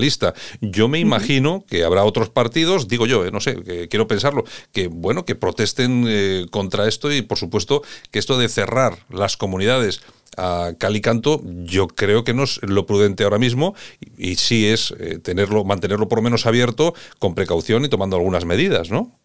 [0.61, 4.43] yo me imagino que habrá otros partidos, digo yo, eh, no sé, que quiero pensarlo,
[4.71, 7.81] que bueno, que protesten eh, contra esto y por supuesto
[8.11, 10.01] que esto de cerrar las comunidades
[10.37, 13.75] a cal y canto, yo creo que no es lo prudente ahora mismo
[14.17, 18.45] y, sí es eh, tenerlo, mantenerlo por lo menos abierto con precaución y tomando algunas
[18.45, 19.17] medidas, ¿no?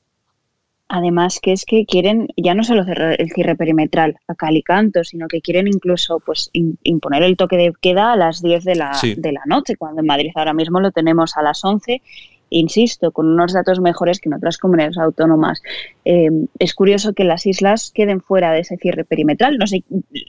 [0.93, 4.63] Además, que es que quieren ya no solo cerrar el cierre perimetral a cal y
[4.65, 8.75] canto, sino que quieren incluso pues imponer el toque de queda a las 10 de
[8.75, 12.03] la, de la noche, cuando en Madrid ahora mismo lo tenemos a las 11
[12.51, 15.63] insisto, con unos datos mejores que en otras comunidades autónomas.
[16.05, 16.29] Eh,
[16.59, 19.57] es curioso que las islas queden fuera de ese cierre perimetral.
[19.59, 19.85] No sé,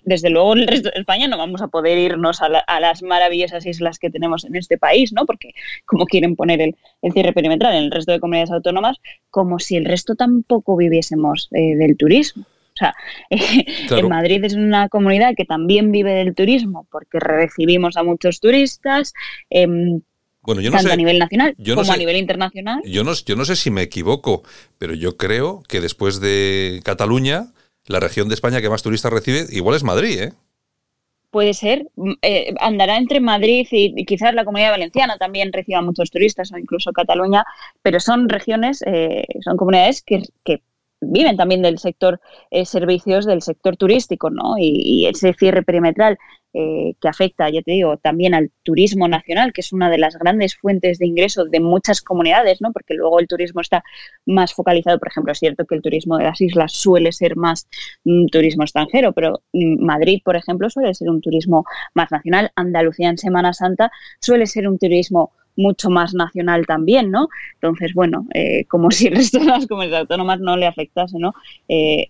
[0.06, 4.00] desde luego el resto de España no vamos a poder irnos a, las maravillosas islas
[4.00, 5.26] que tenemos en este país, ¿no?
[5.26, 5.54] Porque
[5.86, 6.76] como quieren poner el,
[7.14, 8.98] cierre perimetral en el resto de comunidades autónomas,
[9.30, 12.46] como si el resto tampoco viviésemos eh, del turismo.
[12.74, 12.94] O sea,
[13.30, 19.14] en Madrid es una comunidad que también vive del turismo porque recibimos a muchos turistas.
[19.50, 20.02] Em,
[20.42, 22.82] bueno, yo no tanto sé, a nivel nacional como sé, a nivel internacional.
[22.86, 24.44] Yo no, yo no sé si me equivoco,
[24.78, 27.48] pero yo creo que después de Cataluña,
[27.86, 30.34] la región de España que más turistas recibe igual es Madrid, ¿eh?
[31.30, 36.12] Puede ser, mm, eh, andará entre Madrid y, quizás la comunidad valenciana también reciba muchos
[36.12, 37.46] turistas o incluso Cataluña,
[37.82, 40.62] pero son regiones, eh, son comunidades que, que
[41.02, 44.56] viven también del sector eh, servicios, del sector turístico, ¿no?
[44.58, 46.18] Y, ese cierre perimetral
[46.54, 50.18] eh, que afecta, ya te digo, también al turismo nacional, que es una de las
[50.18, 52.72] grandes fuentes de ingreso de muchas comunidades, ¿no?
[52.74, 53.84] Porque luego el turismo está
[54.26, 57.68] más focalizado, por ejemplo, es cierto que el turismo de las islas suele ser más
[58.04, 63.10] mm, turismo extranjero, pero mm, Madrid, por ejemplo, suele ser un turismo más nacional, Andalucía
[63.10, 67.28] en Semana Santa suele ser un turismo mucho más nacional también, ¿no?
[67.56, 71.34] Entonces, bueno, eh, como si el resto de las comunidades autónomas no le afectase, ¿no?
[71.68, 72.10] Eh,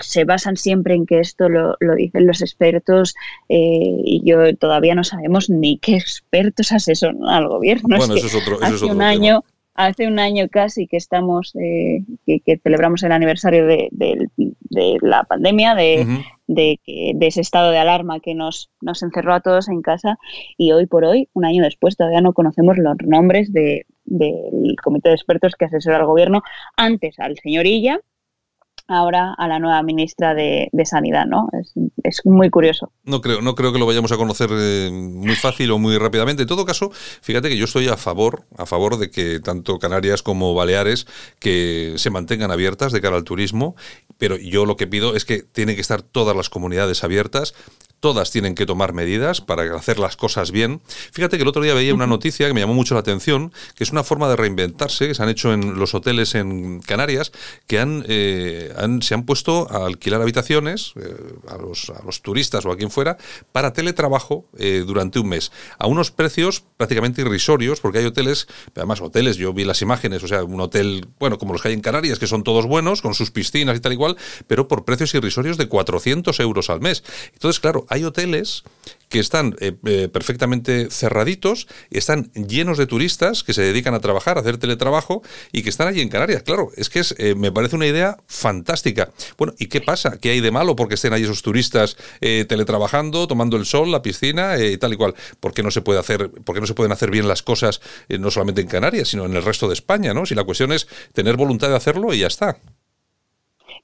[0.00, 3.14] se basan siempre en que esto lo, dicen los expertos
[3.48, 7.96] eh, y yo todavía no sabemos ni qué expertos asesoran al gobierno.
[7.96, 9.44] Bueno, eso es otro, eso hace un año,
[9.74, 13.88] hace un año casi que estamos, que, celebramos el aniversario de,
[15.00, 16.78] la pandemia, de, de,
[17.20, 20.18] ese estado de alarma que nos, nos encerró a todos en casa
[20.56, 25.10] y hoy por hoy, un año después, todavía no conocemos los nombres de, del comité
[25.10, 26.42] de expertos que asesora al gobierno,
[26.76, 28.00] antes al señor Illa,
[28.92, 31.48] ahora a la nueva ministra de, Sanidad, ¿no?
[32.02, 32.92] Es, muy curioso.
[33.04, 36.42] No creo, no creo que lo vayamos a conocer eh, muy fácil o muy rápidamente.
[36.42, 36.90] En todo caso,
[37.22, 41.06] fíjate que yo estoy a favor, a favor de que tanto Canarias como Baleares
[41.38, 43.76] que se mantengan abiertas de cara al turismo,
[44.18, 47.54] pero yo lo que pido es que tienen que estar todas las comunidades abiertas,
[48.02, 50.82] todas tienen que tomar medidas para hacer las cosas bien.
[51.12, 53.84] Fíjate que el otro día veía una noticia que me llamó mucho la atención, que
[53.84, 57.30] es una forma de reinventarse que se han hecho en los hoteles en Canarias,
[57.68, 61.14] que han, eh, se han puesto a alquilar habitaciones eh,
[61.48, 63.16] a, los, turistas o a quien fuera
[63.52, 69.00] para teletrabajo eh, durante un mes, a unos precios prácticamente irrisorios, porque hay hoteles, además
[69.00, 71.80] hoteles, yo vi las imágenes, o sea, un hotel, bueno, como los que hay en
[71.80, 75.14] Canarias, que son todos buenos, con sus piscinas y tal y cual, pero por precios
[75.14, 77.04] irrisorios de 400 euros al mes.
[77.32, 78.64] Entonces, claro, hay hoteles
[79.08, 84.40] que están eh, perfectamente cerraditos, están llenos de turistas que se dedican a trabajar, a
[84.40, 85.22] hacer teletrabajo
[85.52, 86.42] y que están allí en Canarias.
[86.42, 88.71] Claro, es que es, me parece una idea fantástica.
[89.36, 90.18] Bueno, ¿y qué pasa?
[90.20, 94.58] ¿Qué hay de malo porque estén ahí esos turistas teletrabajando, tomando el sol, la piscina
[94.58, 95.14] y tal y cual?
[95.40, 98.30] ¿Por qué no se puede hacer, por no se pueden hacer bien las cosas no
[98.30, 100.26] solamente en Canarias, sino en el resto de España, ¿no?
[100.26, 102.56] Si la cuestión es tener voluntad de hacerlo y ya está.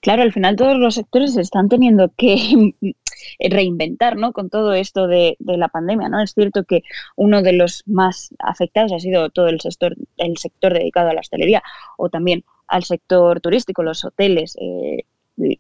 [0.01, 2.73] Claro, al final todos los sectores se están teniendo que
[3.41, 4.33] reinventar, ¿no?
[4.33, 6.23] Con todo esto de, la pandemia, ¿no?
[6.23, 6.83] Es cierto que
[7.17, 11.21] uno de los más afectados ha sido todo el sector, el sector dedicado a la
[11.21, 11.63] hostelería
[11.97, 15.05] o también al sector turístico, los hoteles, eh,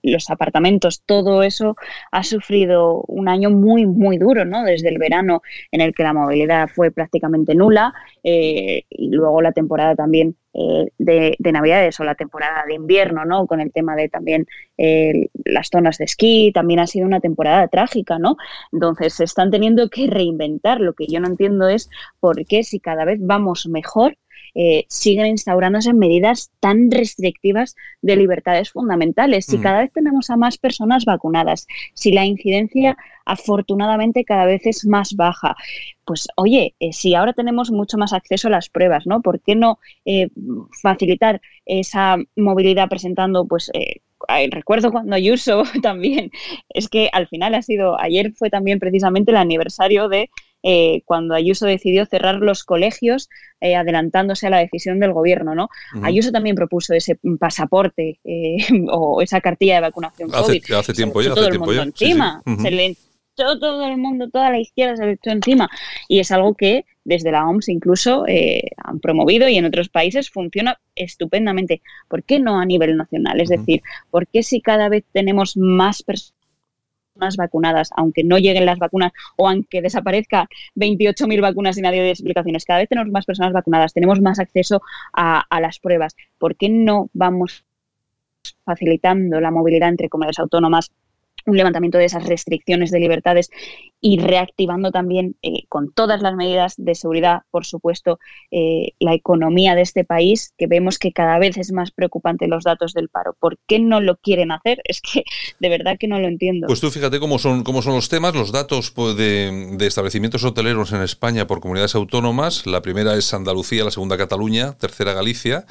[0.02, 1.76] los apartamentos, todo eso
[2.10, 4.64] ha sufrido un año muy, muy duro, ¿no?
[4.64, 9.52] Desde el verano en el que la movilidad fue prácticamente nula eh, y luego la
[9.52, 13.46] temporada también eh, de, Navidades o la temporada de invierno, ¿no?
[13.46, 17.68] Con el tema de también eh, las zonas de esquí, también ha sido una temporada
[17.68, 18.36] trágica, ¿no?
[18.72, 20.80] Entonces se están teniendo que reinventar.
[20.80, 21.88] Lo que yo no entiendo es
[22.20, 24.16] por qué si cada vez vamos mejor,
[24.54, 29.46] eh, siguen instaurándose medidas tan restrictivas de libertades fundamentales.
[29.46, 29.62] Si mm.
[29.62, 35.14] cada vez tenemos a más personas vacunadas, si la incidencia afortunadamente cada vez es más
[35.14, 35.56] baja,
[36.04, 39.20] pues oye, eh, si ahora tenemos mucho más acceso a las pruebas, ¿no?
[39.20, 40.28] ¿Por qué no eh,
[40.82, 43.70] facilitar esa movilidad presentando, pues,
[44.50, 46.30] recuerdo cuando Ayuso también,
[46.70, 50.30] es que al final ha sido, ayer fue también precisamente el aniversario de
[50.62, 53.28] eh, cuando Ayuso decidió cerrar los colegios
[53.60, 55.68] eh, adelantándose a la decisión del gobierno, ¿no?
[56.02, 58.56] Ayuso también propuso ese pasaporte eh,
[58.90, 60.72] o esa cartilla de vacunación COVID.
[60.74, 62.42] Hace tiempo ya, todo el mundo encima.
[62.60, 65.70] Se le echó todo el mundo, toda la izquierda se le echó encima.
[66.08, 68.24] Y es algo que desde la OMS incluso
[68.84, 71.82] han promovido y en otros países funciona estupendamente.
[72.08, 73.40] ¿Por qué no a nivel nacional?
[73.40, 76.37] Es decir, ¿por qué si cada vez tenemos más personas
[77.36, 82.64] vacunadas, aunque no lleguen las vacunas o aunque desaparezca 28.000 vacunas y nadie dé explicaciones.
[82.64, 84.82] Cada vez tenemos más personas vacunadas, tenemos más acceso
[85.12, 86.14] a, las pruebas.
[86.38, 87.64] ¿Por qué no vamos
[88.64, 90.92] facilitando la movilidad entre comunidades autónomas
[91.46, 93.50] un levantamiento de esas restricciones de libertades
[94.00, 98.18] y reactivando también eh, con todas las medidas de seguridad, por supuesto,
[98.50, 102.64] eh, la economía de este país, que vemos que cada vez es más preocupante los
[102.64, 103.36] datos del paro.
[103.40, 104.80] ¿Por qué no lo quieren hacer?
[104.88, 105.22] Es que
[105.60, 106.66] de verdad que no lo entiendo.
[106.66, 110.42] Pues tú fíjate cómo son, cómo son los temas, los datos pues, de, de establecimientos
[110.44, 112.66] hoteleros en España por comunidades autónomas.
[112.66, 115.66] La primera es Andalucía, la segunda Cataluña, tercera Galicia,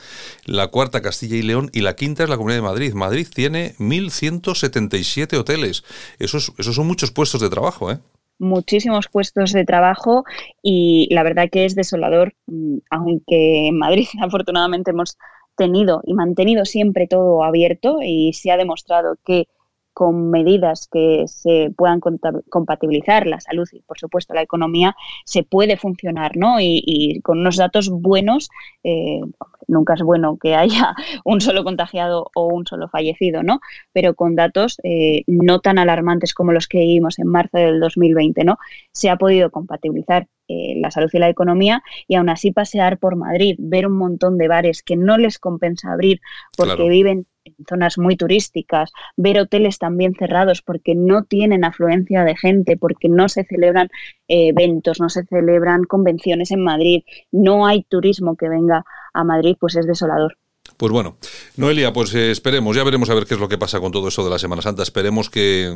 [0.45, 2.94] la cuarta Castilla y León y la quinta es la Comunidad de Madrid.
[2.94, 5.56] Madrid tiene 1.177 hoteles.
[6.19, 7.99] Esos, esos son muchos puestos de trabajo, ¿eh?
[8.39, 10.23] muchísimos puestos de trabajo
[10.61, 15.17] y la verdad que es desolador, mm, aunque en Madrid afortunadamente hemos
[15.55, 19.47] tenido y mantenido siempre todo abierto y se ha demostrado que
[19.98, 21.99] con medidas que se puedan
[22.49, 24.95] compatibilizar la salud y, por supuesto, la economía,
[25.26, 26.57] se puede funcionar, ¿no?
[26.60, 28.52] Y, con unos datos buenos,
[28.84, 29.22] eh,
[29.68, 30.94] nunca es bueno que haya
[31.26, 33.60] un solo contagiado o un solo fallecido, ¿no?
[33.91, 38.44] Pero con datos eh, no tan alarmantes como los que vimos en marzo del 2020,
[38.44, 38.60] ¿no?
[38.91, 43.15] Se ha podido compatibilizar eh, la salud y la economía y aún así pasear por
[43.15, 46.22] Madrid, ver un montón de bares que no les compensa abrir
[46.56, 52.36] porque viven en zonas muy turísticas, ver hoteles también cerrados porque no tienen afluencia de
[52.36, 53.90] gente, porque no se celebran
[54.28, 59.57] eh, eventos, no se celebran convenciones en Madrid, no hay turismo que venga a Madrid,
[59.60, 60.38] pues es desolador.
[60.76, 61.18] Pues bueno,
[61.56, 64.07] Noelia, pues eh, esperemos, ya veremos a ver qué es lo que pasa con todo
[64.07, 64.84] eso de la Semana Santa.
[64.84, 65.73] Esperemos que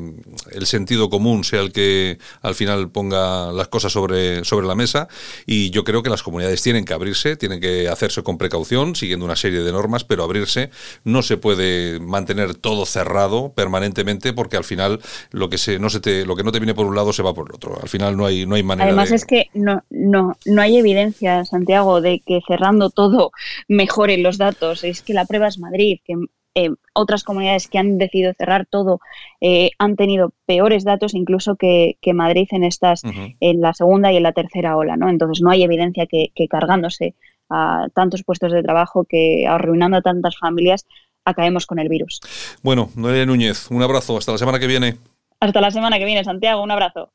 [0.51, 5.07] el sentido común sea el que al final ponga las cosas sobre, sobre la mesa
[5.45, 9.26] y yo creo que las comunidades tienen que abrirse, tienen que hacerse con precaución, siguiendo
[9.26, 10.69] una serie de normas, pero abrirse
[11.03, 14.99] no se puede mantener todo cerrado permanentemente porque al final
[15.31, 17.23] lo que se no se te lo que no te viene por un lado se
[17.23, 17.80] va por el otro.
[17.81, 21.45] Al final no hay no hay manera Además es que no no no hay evidencia,
[21.45, 23.31] Santiago, de que cerrando todo
[23.68, 26.15] mejoren los datos es que la prueba es Madrid, que
[26.53, 28.99] eh, otras comunidades que han decidido cerrar todo
[29.39, 33.03] eh, han tenido peores datos incluso que, Madrid en estas,
[33.39, 35.09] en la segunda y en la tercera ola, ¿no?
[35.09, 37.15] Entonces no hay evidencia que, cargándose
[37.49, 40.85] a tantos puestos de trabajo, que arruinando a tantas familias,
[41.23, 42.19] acabemos con el virus.
[42.63, 44.97] Bueno, Noelia Núñez, un abrazo, hasta la semana que viene.
[45.39, 47.11] Hasta la semana que viene, Santiago, un abrazo.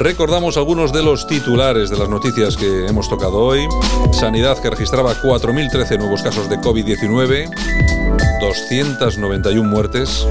[0.00, 3.66] Recordamos algunos de los titulares de las noticias que hemos tocado hoy.
[4.12, 7.50] Sanidad que registraba 4.013 nuevos casos de COVID-19,
[8.40, 10.24] 291 muertes.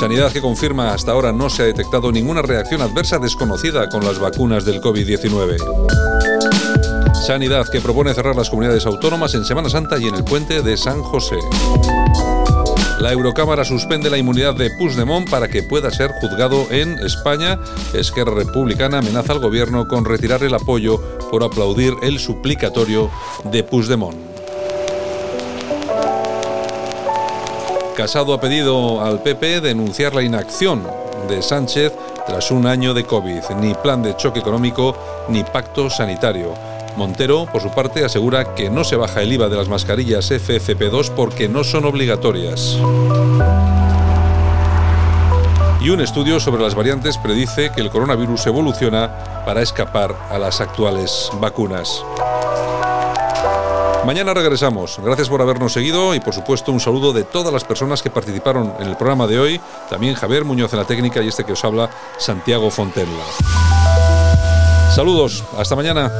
[0.00, 4.18] Sanidad que confirma hasta ahora no se ha detectado ninguna reacción adversa desconocida con las
[4.18, 5.56] vacunas del COVID-19.
[7.26, 10.76] Sanidad que propone cerrar las comunidades autónomas en Semana Santa y en el puente de
[10.78, 11.36] San José.
[13.00, 17.60] La Eurocámara suspende la inmunidad de Puigdemont para que pueda ser juzgado en España.
[17.94, 21.00] Esquerra Republicana amenaza al gobierno con retirar el apoyo
[21.30, 23.08] por aplaudir el suplicatorio
[23.44, 24.16] de Puigdemont.
[27.96, 30.82] Casado ha pedido al PP denunciar la inacción
[31.28, 31.92] de Sánchez
[32.26, 33.42] tras un año de COVID.
[33.60, 34.96] Ni plan de choque económico
[35.28, 36.77] ni pacto sanitario.
[36.98, 41.10] Montero, por su parte, asegura que no se baja el IVA de las mascarillas FFP2
[41.10, 42.76] porque no son obligatorias.
[45.80, 50.60] Y un estudio sobre las variantes predice que el coronavirus evoluciona para escapar a las
[50.60, 52.04] actuales vacunas.
[54.04, 54.98] Mañana regresamos.
[55.02, 58.74] Gracias por habernos seguido y por supuesto un saludo de todas las personas que participaron
[58.80, 59.60] en el programa de hoy.
[59.88, 63.24] También Javier Muñoz en la técnica y este que os habla, Santiago Fontenla.
[64.94, 66.10] Saludos, hasta mañana.